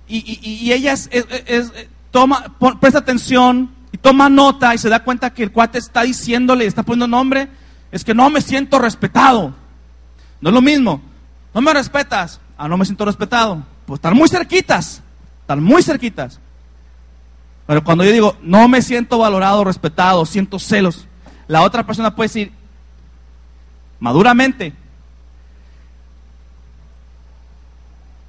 y, 0.08 0.72
ella 0.72 0.93
es, 0.93 1.10
toma, 2.12 2.56
presta 2.80 3.00
atención 3.00 3.74
y 3.91 3.98
toma 3.98 4.30
nota 4.30 4.76
y 4.76 4.78
se 4.78 4.88
da 4.88 5.04
cuenta 5.04 5.34
que 5.34 5.41
el 5.41 5.52
cuate 5.52 5.80
está 5.80 6.04
diciéndole, 6.04 6.68
está 6.68 6.84
poniendo 6.84 7.08
nombre, 7.08 7.48
es 7.91 8.06
que 8.06 8.14
no 8.14 8.30
me 8.30 8.39
siento 8.39 8.78
respetado. 8.78 9.56
No 10.41 10.50
es 10.50 10.54
lo 10.54 10.62
mismo. 10.62 11.02
No 11.52 11.62
me 11.62 11.74
respetas. 11.74 12.39
Ah, 12.56 12.68
no 12.68 12.78
me 12.78 12.86
siento 12.86 13.04
respetado. 13.04 13.64
Pues 13.88 13.98
están 13.98 14.16
muy 14.16 14.30
cerquitas. 14.30 15.02
Están 15.41 15.64
muy 15.64 15.82
cerquitas. 15.82 16.39
Pero 17.66 17.84
cuando 17.84 18.04
yo 18.04 18.12
digo, 18.12 18.38
no 18.43 18.68
me 18.68 18.84
siento 18.84 19.18
valorado, 19.18 19.64
respetado, 19.64 20.24
siento 20.28 20.60
celos, 20.60 21.08
la 21.48 21.64
otra 21.64 21.84
persona 21.84 22.16
puede 22.16 22.28
decir, 22.28 22.52
maduramente, 24.06 24.72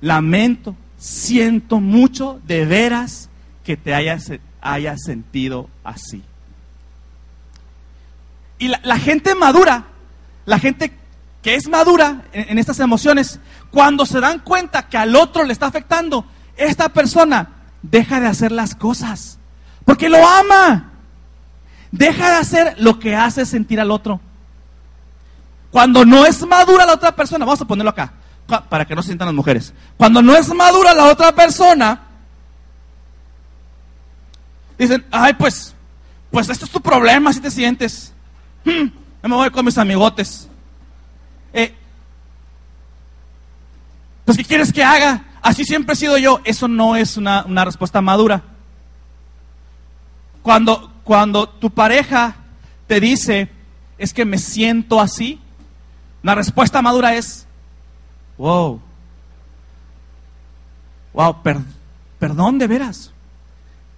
lamento, 0.01 0.74
siento 0.97 1.81
mucho 1.81 2.41
de 2.47 2.64
veras 2.64 3.29
que 3.62 3.77
te 3.77 3.93
hayas, 3.93 4.33
sentido 5.05 5.68
así. 5.85 6.22
Y 8.59 8.68
la, 8.68 8.99
gente 8.99 9.35
madura, 9.35 9.85
la 10.47 10.59
gente 10.59 10.97
que 11.43 11.57
es 11.57 11.68
madura 11.68 12.22
en 12.33 12.59
estas 12.59 12.81
emociones, 12.81 13.39
cuando 13.70 14.07
se 14.07 14.18
dan 14.18 14.39
cuenta 14.39 14.89
que 14.89 14.97
al 14.97 15.14
otro 15.14 15.45
le 15.45 15.53
está 15.53 15.66
afectando, 15.66 16.24
esta 16.57 16.89
persona 16.89 17.51
deja 17.83 18.18
de 18.18 18.29
hacer 18.29 18.51
las 18.51 18.74
cosas. 18.74 19.39
Porque 19.85 20.09
lo 20.09 20.27
ama. 20.27 20.93
Deja 21.93 22.31
de 22.31 22.37
hacer 22.37 22.77
lo 22.79 22.99
que 22.99 23.14
hace 23.14 23.45
sentir 23.45 23.79
al 23.79 23.91
otro. 23.91 24.22
Cuando 25.71 26.05
no 26.05 26.25
es 26.25 26.47
madura 26.47 26.87
la 26.87 26.95
otra 26.95 27.14
persona, 27.14 27.45
vamos 27.45 27.61
a 27.61 27.67
ponerlo 27.67 27.91
acá, 27.91 28.12
para 28.69 28.85
que 28.85 28.95
no 28.95 29.03
se 29.03 29.09
sientan 29.09 29.27
las 29.27 29.35
mujeres. 29.35 29.75
Cuando 29.97 30.23
no 30.23 30.35
es 30.35 30.53
madura 30.55 30.95
la 30.95 31.07
otra 31.07 31.33
persona, 31.33 32.03
dicen, 34.79 35.05
ay, 35.11 35.35
pues, 35.35 35.75
pues 36.31 36.49
esto 36.49 36.64
es 36.64 36.71
tu 36.71 36.81
problema, 36.81 37.33
si 37.33 37.41
te 37.41 37.51
sientes. 37.51 38.12
Hmm, 38.64 38.89
me 39.23 39.35
voy 39.35 39.51
con 39.51 39.64
mis 39.64 39.79
amigotes. 39.79 40.49
Eh, 41.53 41.75
pues, 44.25 44.37
¿qué 44.37 44.45
quieres 44.45 44.73
que 44.73 44.85
haga? 44.85 45.25
Así 45.43 45.64
siempre 45.64 45.95
he 45.95 45.97
sido 45.97 46.19
yo. 46.19 46.41
Eso 46.45 46.69
no 46.69 46.97
es 46.97 47.17
una, 47.17 47.45
una 47.45 47.64
respuesta 47.64 48.01
madura. 48.01 48.43
Cuando, 50.43 50.93
cuando 51.05 51.49
tu 51.49 51.71
pareja 51.71 52.37
te 52.87 53.01
dice, 53.01 53.49
es 53.99 54.12
que 54.12 54.25
me 54.25 54.39
siento 54.39 55.01
así, 55.01 55.41
la 56.27 56.35
respuesta 56.35 56.83
madura 56.83 57.14
es, 57.14 57.47
wow, 58.37 58.81
wow, 61.12 61.37
perdón 62.18 62.59
de 62.59 62.66
veras. 62.66 63.12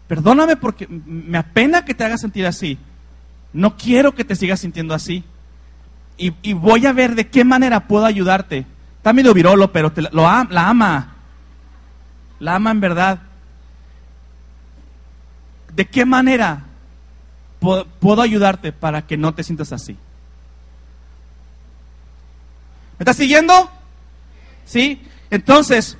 Perdóname 0.06 0.56
porque 0.56 0.86
me 0.88 1.38
apena 1.38 1.86
que 1.86 1.94
te 1.94 2.04
haga 2.04 2.18
sentir 2.18 2.44
así. 2.44 2.76
No 3.54 3.78
quiero 3.78 4.14
que 4.14 4.26
te 4.26 4.36
sigas 4.36 4.60
sintiendo 4.60 4.92
así. 4.92 5.24
Y, 6.18 6.52
voy 6.52 6.84
a 6.84 6.92
ver 6.92 7.14
de 7.14 7.28
qué 7.28 7.44
manera 7.44 7.88
puedo 7.88 8.04
ayudarte. 8.04 8.66
Está 8.98 9.14
medio 9.14 9.32
virolo, 9.32 9.72
pero 9.72 9.90
te, 9.90 10.02
lo, 10.02 10.10
la 10.10 10.68
ama. 10.68 11.14
La 12.40 12.56
ama 12.56 12.72
en 12.72 12.80
verdad. 12.80 13.20
¿De 15.74 15.86
qué 15.86 16.04
manera 16.04 16.64
puedo, 17.58 18.20
ayudarte 18.20 18.70
para 18.70 19.06
que 19.06 19.16
no 19.16 19.32
te 19.32 19.42
sientas 19.42 19.72
así? 19.72 19.96
¿Me 22.98 23.04
estás 23.04 23.16
siguiendo? 23.16 23.70
¿Sí? 24.64 25.00
Entonces, 25.30 25.96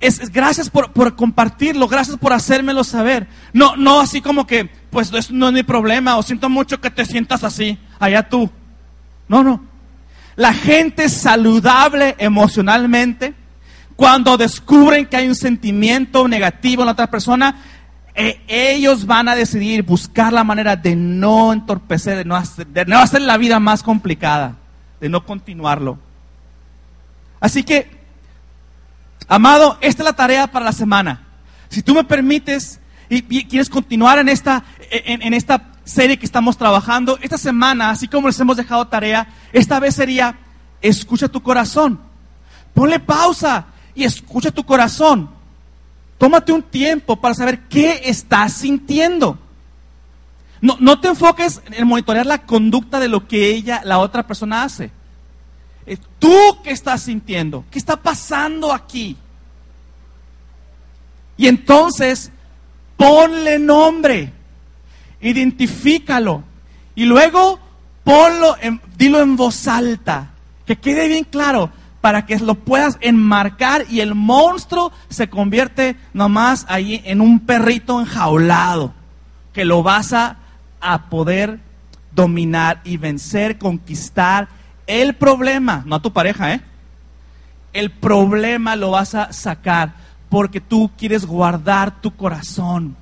es, 0.00 0.30
gracias 0.30 0.68
por, 0.68 1.16
compartirlo, 1.16 1.88
gracias 1.88 2.16
por 2.16 2.32
hacérmelo 2.32 2.84
saber. 2.84 3.28
No, 3.52 3.76
no 3.76 4.00
así 4.00 4.20
como 4.20 4.46
que, 4.46 4.68
pues 4.90 5.30
no 5.30 5.48
es 5.48 5.54
mi 5.54 5.62
problema, 5.62 6.16
o 6.16 6.22
siento 6.22 6.50
mucho 6.50 6.80
que 6.80 6.90
te 6.90 7.04
sientas 7.04 7.44
así, 7.44 7.78
allá 7.98 8.28
tú. 8.28 8.50
No, 9.28 9.42
no. 9.42 9.64
La 10.36 10.52
gente 10.52 11.08
saludable 11.08 12.16
emocionalmente, 12.18 13.34
cuando 13.96 14.36
descubren 14.36 15.06
que 15.06 15.16
hay 15.16 15.28
un 15.28 15.34
sentimiento 15.34 16.26
negativo 16.26 16.82
en 16.82 16.86
la 16.86 16.92
otra 16.92 17.10
persona, 17.10 17.56
eh, 18.14 18.42
ellos 18.48 19.06
van 19.06 19.28
a 19.28 19.34
decidir 19.34 19.82
buscar 19.84 20.32
la 20.32 20.44
manera 20.44 20.76
de 20.76 20.96
no 20.96 21.52
entorpecer, 21.52 22.16
de 22.18 22.24
no, 22.24 22.34
hacer, 22.34 22.66
de 22.66 22.84
no 22.84 22.98
hacer 22.98 23.22
la 23.22 23.36
vida 23.36 23.60
más 23.60 23.82
complicada, 23.82 24.56
de 25.02 25.08
no 25.08 25.26
continuarlo. 25.26 25.98
Así 27.40 27.64
que, 27.64 27.90
amado, 29.26 29.76
esta 29.80 30.04
es 30.04 30.04
la 30.04 30.12
tarea 30.12 30.46
para 30.46 30.64
la 30.64 30.72
semana. 30.72 31.26
Si 31.68 31.82
tú 31.82 31.92
me 31.92 32.04
permites 32.04 32.78
y, 33.08 33.22
quieres 33.22 33.68
continuar 33.68 34.20
en 34.20 34.28
esta, 34.28 34.62
en, 34.92 35.34
esta 35.34 35.72
serie 35.82 36.20
que 36.20 36.24
estamos 36.24 36.56
trabajando, 36.56 37.18
esta 37.20 37.36
semana, 37.36 37.90
así 37.90 38.06
como 38.06 38.28
les 38.28 38.38
hemos 38.38 38.56
dejado 38.56 38.86
tarea, 38.86 39.26
esta 39.52 39.80
vez 39.80 39.96
sería, 39.96 40.36
escucha 40.80 41.26
tu 41.26 41.42
corazón. 41.42 41.98
Ponle 42.72 43.00
pausa 43.00 43.66
y 43.96 44.04
escucha 44.04 44.52
tu 44.52 44.64
corazón. 44.64 45.30
Tómate 46.16 46.52
un 46.52 46.62
tiempo 46.62 47.20
para 47.20 47.34
saber 47.34 47.62
qué 47.62 48.02
estás 48.04 48.52
sintiendo. 48.52 49.36
No, 50.62 50.78
no 50.80 50.98
te 50.98 51.08
enfoques 51.08 51.60
en 51.70 51.86
monitorear 51.86 52.24
la 52.24 52.46
conducta 52.46 52.98
de 52.98 53.08
lo 53.08 53.28
que 53.28 53.50
ella, 53.50 53.82
la 53.84 53.98
otra 53.98 54.26
persona 54.26 54.62
hace. 54.62 54.90
¿Tú 56.18 56.32
qué 56.62 56.70
estás 56.70 57.02
sintiendo? 57.02 57.64
¿Qué 57.70 57.78
está 57.78 57.96
pasando 57.96 58.72
aquí? 58.72 59.16
Y 61.36 61.48
entonces, 61.48 62.30
ponle 62.96 63.58
nombre, 63.58 64.32
identifícalo 65.20 66.44
y 66.94 67.04
luego 67.04 67.58
ponlo, 68.04 68.56
dilo 68.96 69.20
en 69.20 69.36
voz 69.36 69.66
alta, 69.66 70.30
que 70.66 70.76
quede 70.76 71.08
bien 71.08 71.24
claro 71.24 71.70
para 72.00 72.26
que 72.26 72.38
lo 72.38 72.54
puedas 72.54 72.98
enmarcar 73.00 73.86
y 73.88 74.00
el 74.00 74.14
monstruo 74.14 74.92
se 75.08 75.28
convierte 75.28 75.96
nomás 76.12 76.66
ahí 76.68 77.00
en 77.04 77.20
un 77.20 77.40
perrito 77.40 78.00
enjaulado, 78.00 78.92
que 79.52 79.64
lo 79.64 79.82
vas 79.82 80.12
a, 80.12 80.36
a 80.82 81.08
poder 81.08 81.60
dominar 82.14 82.80
y 82.84 82.98
vencer, 82.98 83.58
conquistar 83.58 84.48
el 84.86 85.14
problema, 85.14 85.82
no 85.86 85.96
a 85.96 86.02
tu 86.02 86.12
pareja, 86.12 86.52
¿eh? 86.52 86.60
El 87.72 87.90
problema 87.90 88.76
lo 88.76 88.90
vas 88.90 89.14
a 89.14 89.32
sacar 89.32 89.94
porque 90.28 90.60
tú 90.60 90.90
quieres 90.98 91.24
guardar 91.24 92.00
tu 92.02 92.14
corazón. 92.14 92.96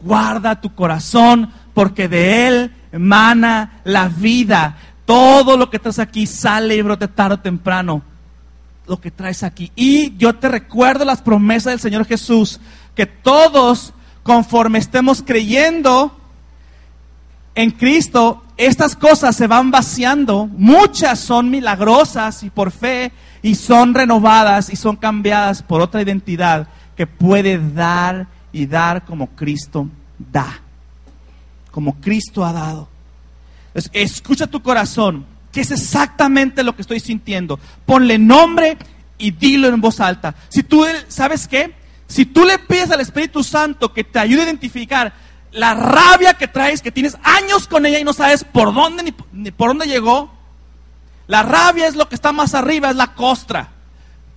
Guarda 0.00 0.60
tu 0.60 0.74
corazón 0.74 1.50
porque 1.72 2.06
de 2.06 2.46
él 2.46 2.74
emana 2.92 3.80
la 3.82 4.08
vida. 4.08 4.76
Todo 5.04 5.56
lo 5.56 5.70
que 5.70 5.78
estás 5.78 5.98
aquí 5.98 6.26
sale 6.26 6.76
y 6.76 6.82
brote 6.82 7.08
tarde 7.08 7.34
o 7.34 7.40
temprano 7.40 8.02
lo 8.86 9.00
que 9.00 9.10
traes 9.10 9.42
aquí. 9.42 9.72
Y 9.74 10.16
yo 10.16 10.34
te 10.34 10.48
recuerdo 10.48 11.04
las 11.04 11.22
promesas 11.22 11.72
del 11.72 11.80
Señor 11.80 12.06
Jesús, 12.06 12.60
que 12.94 13.06
todos, 13.06 13.94
conforme 14.22 14.78
estemos 14.78 15.22
creyendo 15.22 16.16
en 17.54 17.70
Cristo, 17.70 18.42
estas 18.56 18.96
cosas 18.96 19.36
se 19.36 19.46
van 19.46 19.70
vaciando. 19.70 20.46
Muchas 20.46 21.18
son 21.20 21.50
milagrosas 21.50 22.42
y 22.42 22.50
por 22.50 22.70
fe, 22.70 23.12
y 23.42 23.54
son 23.54 23.94
renovadas 23.94 24.70
y 24.70 24.76
son 24.76 24.96
cambiadas 24.96 25.62
por 25.62 25.80
otra 25.80 26.02
identidad 26.02 26.68
que 26.96 27.06
puede 27.06 27.58
dar 27.58 28.26
y 28.52 28.66
dar 28.66 29.04
como 29.04 29.28
Cristo 29.28 29.88
da, 30.18 30.60
como 31.70 32.00
Cristo 32.00 32.44
ha 32.44 32.52
dado. 32.52 32.88
escucha 33.92 34.46
tu 34.46 34.62
corazón 34.62 35.26
que 35.54 35.60
es 35.60 35.70
exactamente 35.70 36.64
lo 36.64 36.74
que 36.74 36.82
estoy 36.82 36.98
sintiendo. 36.98 37.60
Ponle 37.86 38.18
nombre 38.18 38.76
y 39.18 39.30
dilo 39.30 39.68
en 39.68 39.80
voz 39.80 40.00
alta. 40.00 40.34
Si 40.48 40.64
tú, 40.64 40.84
¿sabes 41.06 41.46
qué? 41.46 41.72
Si 42.08 42.26
tú 42.26 42.44
le 42.44 42.58
pides 42.58 42.90
al 42.90 43.00
Espíritu 43.00 43.44
Santo 43.44 43.92
que 43.92 44.02
te 44.02 44.18
ayude 44.18 44.40
a 44.40 44.44
identificar 44.46 45.14
la 45.54 45.74
rabia 45.74 46.34
que 46.34 46.48
traes, 46.48 46.82
que 46.82 46.92
tienes 46.92 47.16
años 47.22 47.68
con 47.68 47.86
ella 47.86 48.00
y 48.00 48.04
no 48.04 48.12
sabes 48.12 48.44
por 48.44 48.74
dónde 48.74 49.14
ni, 49.32 49.50
por 49.52 49.68
dónde 49.68 49.86
llegó, 49.86 50.30
la 51.28 51.42
rabia 51.42 51.86
es 51.86 51.94
lo 51.94 52.08
que 52.08 52.16
está 52.16 52.32
más 52.32 52.54
arriba, 52.54 52.90
es 52.90 52.96
la 52.96 53.14
costra. 53.14 53.70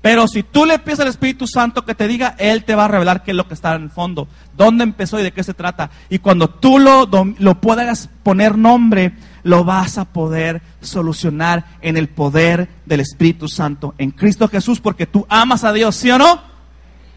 Pero 0.02 0.28
si 0.28 0.44
tú 0.44 0.66
le 0.66 0.78
pides 0.80 1.00
al 1.00 1.08
Espíritu 1.08 1.48
Santo 1.48 1.84
que 1.84 1.96
te 1.96 2.08
diga, 2.08 2.36
Él 2.38 2.64
te 2.64 2.76
va 2.76 2.86
a 2.86 2.88
revelar 2.88 3.24
qué 3.24 3.32
es 3.32 3.38
lo 3.38 3.48
que 3.48 3.56
está 3.56 3.76
en 3.76 3.84
el 3.84 3.90
fondo, 3.90 4.28
dónde 4.56 4.84
empezó 4.84 5.20
y 5.20 5.24
de 5.24 5.34
qué 5.34 5.44
se 5.44 5.56
trata. 5.56 5.90
Y 6.08 6.20
cuando 6.20 6.50
tú 6.50 6.78
lo, 6.78 7.10
lo 7.40 7.62
puedas 7.62 8.10
poner 8.22 8.58
nombre, 8.58 9.14
lo 9.44 9.64
vas 9.64 9.98
a 9.98 10.06
poder 10.06 10.62
solucionar 10.82 11.66
en 11.82 11.98
el 11.98 12.10
poder 12.10 12.70
del 12.86 13.00
Espíritu 13.00 13.48
Santo, 13.48 13.96
en 13.98 14.12
Cristo 14.12 14.48
Jesús, 14.48 14.80
porque 14.80 15.08
tú 15.08 15.26
amas 15.30 15.64
a 15.64 15.74
Dios, 15.74 15.96
¿sí 15.96 16.12
o 16.12 16.20
no? 16.20 16.42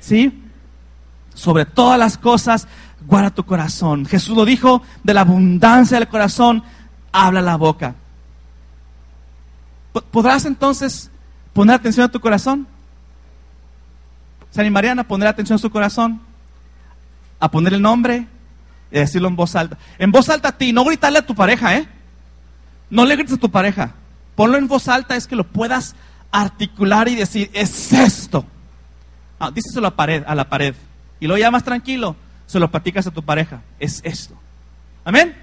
¿Sí? 0.00 0.42
Sobre 1.34 1.66
todas 1.66 1.98
las 1.98 2.18
cosas, 2.18 2.66
guarda 3.10 3.30
tu 3.30 3.44
corazón. 3.44 4.06
Jesús 4.06 4.36
lo 4.36 4.44
dijo, 4.44 4.82
de 5.02 5.12
la 5.12 5.22
abundancia 5.22 5.98
del 5.98 6.06
corazón, 6.06 6.62
habla 7.10 7.42
la 7.42 7.56
boca. 7.56 7.96
¿Podrás 10.12 10.44
entonces 10.44 11.10
poner 11.52 11.74
atención 11.74 12.06
a 12.06 12.12
tu 12.12 12.20
corazón? 12.20 12.68
¿Se 14.52 14.60
animarían 14.60 15.00
a 15.00 15.04
poner 15.04 15.26
atención 15.26 15.56
a 15.56 15.58
su 15.58 15.70
corazón? 15.70 16.20
A 17.40 17.50
poner 17.50 17.74
el 17.74 17.82
nombre 17.82 18.28
y 18.92 18.98
decirlo 18.98 19.26
en 19.26 19.34
voz 19.34 19.56
alta. 19.56 19.76
En 19.98 20.12
voz 20.12 20.28
alta 20.28 20.50
a 20.50 20.52
ti, 20.52 20.72
no 20.72 20.84
gritarle 20.84 21.18
a 21.18 21.26
tu 21.26 21.34
pareja, 21.34 21.76
¿eh? 21.76 21.88
No 22.90 23.04
le 23.04 23.16
grites 23.16 23.34
a 23.34 23.38
tu 23.38 23.50
pareja. 23.50 23.92
ponlo 24.36 24.56
en 24.56 24.68
voz 24.68 24.86
alta 24.86 25.16
es 25.16 25.26
que 25.26 25.34
lo 25.34 25.44
puedas 25.44 25.96
articular 26.30 27.08
y 27.08 27.16
decir, 27.16 27.50
es 27.54 27.92
esto. 27.92 28.44
Ah, 29.40 29.50
díselo 29.50 29.80
a 29.80 29.90
la 29.90 29.96
pared, 29.96 30.22
a 30.24 30.34
la 30.36 30.48
pared. 30.48 30.76
Y 31.18 31.26
ya 31.38 31.50
más 31.50 31.64
tranquilo, 31.64 32.14
se 32.50 32.58
lo 32.58 32.68
platicas 32.68 33.06
a 33.06 33.12
tu 33.12 33.22
pareja. 33.22 33.62
Es 33.78 34.00
esto. 34.02 34.34
Amén. 35.04 35.36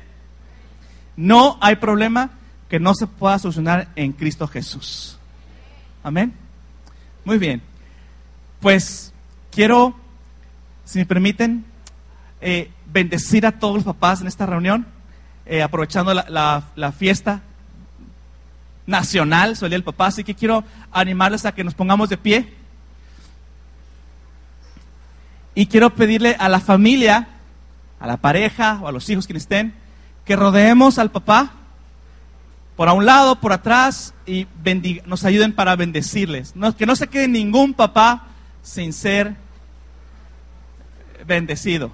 No 1.16 1.58
hay 1.62 1.78
problema 1.78 2.32
que 2.68 2.82
no 2.82 2.94
se 2.96 3.08
pueda 3.08 3.40
solucionar 3.40 3.88
en 3.96 4.12
Cristo 4.12 4.46
Jesús. 4.46 5.18
Amén. 6.04 6.34
Muy 7.24 7.38
bien. 7.38 7.62
Pues 8.60 9.14
quiero, 9.50 9.96
si 10.84 11.00
me 11.00 11.06
permiten, 11.06 11.64
eh, 12.42 12.72
bendecir 12.92 13.46
a 13.46 13.54
todos 13.54 13.76
los 13.76 13.84
papás 13.86 14.20
en 14.20 14.28
esta 14.28 14.46
reunión, 14.46 14.86
eh, 15.46 15.64
aprovechando 15.64 16.14
la, 16.14 16.66
la, 16.76 16.92
fiesta 16.92 17.42
nacional, 18.86 19.56
soy 19.56 19.74
el 19.74 19.84
papá, 19.86 20.08
así 20.08 20.26
que 20.26 20.36
quiero 20.36 20.66
animarles 20.92 21.46
a 21.46 21.54
que 21.54 21.64
nos 21.64 21.74
pongamos 21.74 22.10
de 22.10 22.18
pie. 22.18 22.54
Y 25.58 25.66
quiero 25.66 25.90
pedirle 25.90 26.36
a 26.38 26.50
la 26.50 26.60
familia, 26.60 27.30
a 28.00 28.06
la 28.06 28.18
pareja 28.18 28.78
o 28.80 28.88
a 28.88 28.92
los 28.92 29.10
hijos 29.10 29.26
quienes 29.26 29.42
estén, 29.42 29.74
que 30.24 30.36
rodeemos 30.36 31.00
al 31.00 31.10
papá 31.10 31.52
por 32.76 32.90
a 32.90 32.94
un 32.94 33.08
lado, 33.08 33.40
por 33.40 33.54
atrás 33.54 34.14
y 34.28 34.46
nos 35.08 35.26
ayuden 35.26 35.54
para 35.54 35.76
bendecirles. 35.76 36.54
que 36.78 36.86
no 36.86 36.96
se 36.96 37.08
quede 37.08 37.28
ningún 37.28 37.74
papá 37.74 38.28
sin 38.62 38.94
ser 38.94 39.36
bendecido. 41.26 41.92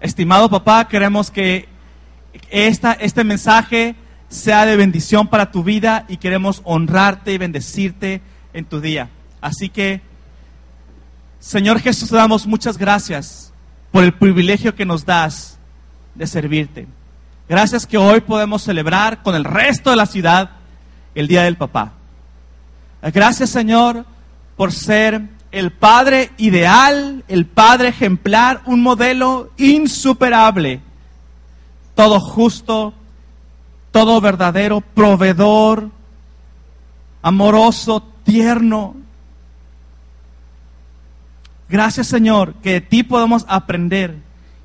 Estimado 0.00 0.50
papá, 0.50 0.86
queremos 0.88 1.30
que 1.30 1.68
esta, 2.50 2.92
este 2.92 3.24
mensaje 3.24 3.96
sea 4.28 4.66
de 4.66 4.76
bendición 4.76 5.28
para 5.28 5.50
tu 5.50 5.64
vida 5.64 6.04
y 6.08 6.18
queremos 6.18 6.60
honrarte 6.64 7.32
y 7.32 7.38
bendecirte 7.38 8.20
en 8.52 8.64
tu 8.66 8.80
día. 8.80 9.08
Así 9.40 9.68
que, 9.68 10.02
Señor 11.38 11.80
Jesús, 11.80 12.10
te 12.10 12.16
damos 12.16 12.46
muchas 12.46 12.76
gracias 12.76 13.52
por 13.90 14.04
el 14.04 14.12
privilegio 14.12 14.74
que 14.74 14.84
nos 14.84 15.06
das 15.06 15.58
de 16.14 16.26
servirte. 16.26 16.86
Gracias 17.48 17.86
que 17.86 17.96
hoy 17.96 18.20
podemos 18.20 18.62
celebrar 18.62 19.22
con 19.22 19.34
el 19.34 19.44
resto 19.44 19.90
de 19.90 19.96
la 19.96 20.06
ciudad 20.06 20.50
el 21.14 21.28
Día 21.28 21.44
del 21.44 21.56
Papá. 21.56 21.92
Gracias, 23.12 23.50
Señor, 23.50 24.04
por 24.56 24.72
ser 24.72 25.22
el 25.52 25.72
Padre 25.72 26.30
ideal, 26.38 27.24
el 27.28 27.46
Padre 27.46 27.88
ejemplar, 27.88 28.62
un 28.66 28.82
modelo 28.82 29.50
insuperable, 29.56 30.80
todo 31.94 32.20
justo, 32.20 32.94
todo 33.92 34.20
verdadero, 34.20 34.80
proveedor, 34.80 35.90
amoroso, 37.22 38.02
tierno. 38.24 38.96
Gracias 41.68 42.08
Señor, 42.08 42.54
que 42.62 42.72
de 42.72 42.80
ti 42.80 43.02
podemos 43.02 43.44
aprender 43.48 44.16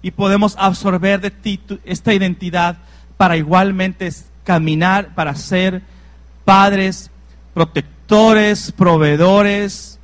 y 0.01 0.11
podemos 0.11 0.55
absorber 0.57 1.21
de 1.21 1.31
ti 1.31 1.59
esta 1.85 2.13
identidad 2.13 2.77
para 3.17 3.37
igualmente 3.37 4.11
caminar, 4.43 5.15
para 5.15 5.35
ser 5.35 5.81
padres, 6.43 7.09
protectores, 7.53 8.00
proveedores, 8.75 9.99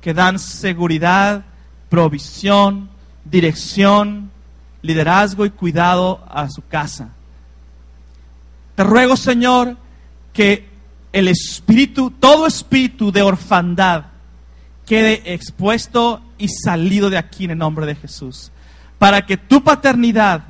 que 0.00 0.14
dan 0.14 0.38
seguridad, 0.38 1.44
provisión, 1.88 2.88
dirección, 3.24 4.30
liderazgo 4.82 5.44
y 5.44 5.50
cuidado 5.50 6.24
a 6.28 6.48
su 6.48 6.62
casa. 6.66 7.10
Te 8.74 8.84
ruego, 8.84 9.16
Señor, 9.16 9.76
que 10.32 10.68
el 11.12 11.26
espíritu, 11.26 12.12
todo 12.12 12.46
espíritu 12.46 13.10
de 13.10 13.22
orfandad, 13.22 14.04
quede 14.86 15.34
expuesto 15.34 16.22
y 16.38 16.48
salido 16.48 17.10
de 17.10 17.18
aquí 17.18 17.44
en 17.44 17.50
el 17.50 17.58
nombre 17.58 17.86
de 17.86 17.96
Jesús. 17.96 18.52
Para 18.98 19.26
que 19.26 19.36
tu 19.36 19.64
paternidad, 19.64 20.44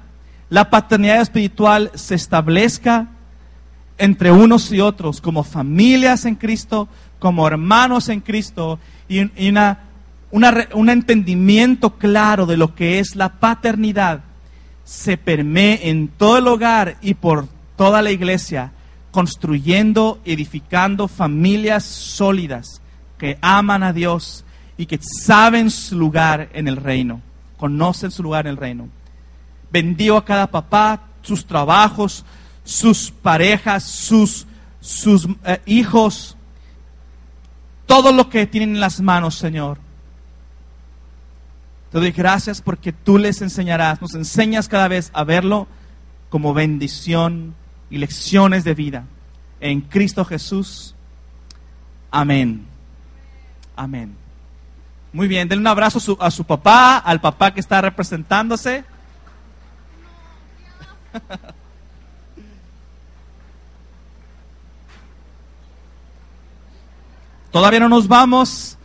la 0.51 0.69
paternidad 0.69 1.23
espiritual, 1.23 1.91
se 1.95 2.15
establezca 2.15 3.09
entre 3.99 4.31
unos 4.31 4.73
y 4.73 4.81
otros, 4.81 5.21
como 5.21 5.45
familias 5.45 6.25
en 6.25 6.37
Cristo, 6.37 6.89
como 7.19 7.47
hermanos 7.47 8.09
en 8.09 8.21
Cristo, 8.21 8.79
y, 9.09 9.21
una, 9.49 9.81
un 10.31 10.89
entendimiento 10.89 11.99
claro 11.99 12.47
de 12.47 12.57
lo 12.57 12.75
que 12.75 13.01
es 13.01 13.17
la 13.17 13.41
paternidad 13.41 14.23
se 14.85 15.19
permee 15.19 15.91
en 15.91 16.09
todo 16.09 16.39
el 16.39 16.49
hogar 16.49 16.97
y 17.03 17.13
por 17.13 17.47
toda 17.77 18.01
la 18.01 18.11
iglesia, 18.11 18.73
construyendo, 19.11 20.19
edificando 20.25 21.09
familias 21.09 21.85
sólidas 21.85 22.81
que 23.19 23.37
aman 23.43 23.83
a 23.83 23.93
Dios 23.93 24.47
y 24.79 24.87
que 24.87 24.99
saben 25.03 25.71
su 25.71 25.99
lugar 25.99 26.49
en 26.55 26.69
el 26.69 26.77
reino, 26.77 27.21
conocen 27.59 28.11
su 28.11 28.23
lugar 28.23 28.47
en 28.47 28.53
el 28.53 28.57
reino. 28.57 28.89
Bendigo 29.71 30.17
a 30.17 30.25
cada 30.25 30.47
papá, 30.47 31.03
sus 31.21 31.45
trabajos, 31.45 32.25
sus 32.69 33.11
parejas, 33.11 33.83
sus, 33.83 34.47
sus 34.79 35.27
eh, 35.47 35.63
hijos, 35.65 36.37
todo 37.87 38.13
lo 38.13 38.29
que 38.29 38.47
tienen 38.47 38.75
en 38.75 38.81
las 38.81 39.01
manos, 39.01 39.37
Señor. 39.37 39.79
Te 41.91 41.99
doy 41.99 42.11
gracias 42.11 42.61
porque 42.61 42.93
tú 42.93 43.17
les 43.17 43.41
enseñarás, 43.41 44.03
nos 44.03 44.15
enseñas 44.15 44.69
cada 44.69 44.87
vez 44.87 45.11
a 45.15 45.25
verlo 45.25 45.67
como 46.29 46.53
bendición 46.53 47.55
y 47.89 47.97
lecciones 47.97 48.65
de 48.65 48.75
vida. 48.75 49.07
En 49.61 49.81
Cristo 49.81 50.27
Jesús. 50.27 50.95
Amén. 52.11 52.67
Amén. 53.77 54.15
Muy 55.15 55.27
bien, 55.27 55.49
denle 55.49 55.63
un 55.63 55.69
abrazo 55.69 55.97
a 55.97 56.03
su, 56.03 56.19
a 56.21 56.31
su 56.31 56.45
papá, 56.45 56.99
al 56.99 57.19
papá 57.19 57.55
que 57.55 57.61
está 57.61 57.81
representándose. 57.81 58.85
Todavía 67.59 67.81
no 67.81 67.89
nos 67.89 68.07
vamos. 68.07 68.79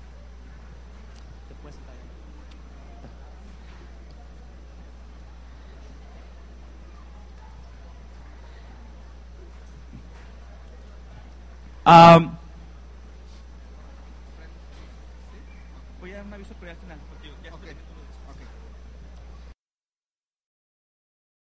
voy 11.86 12.30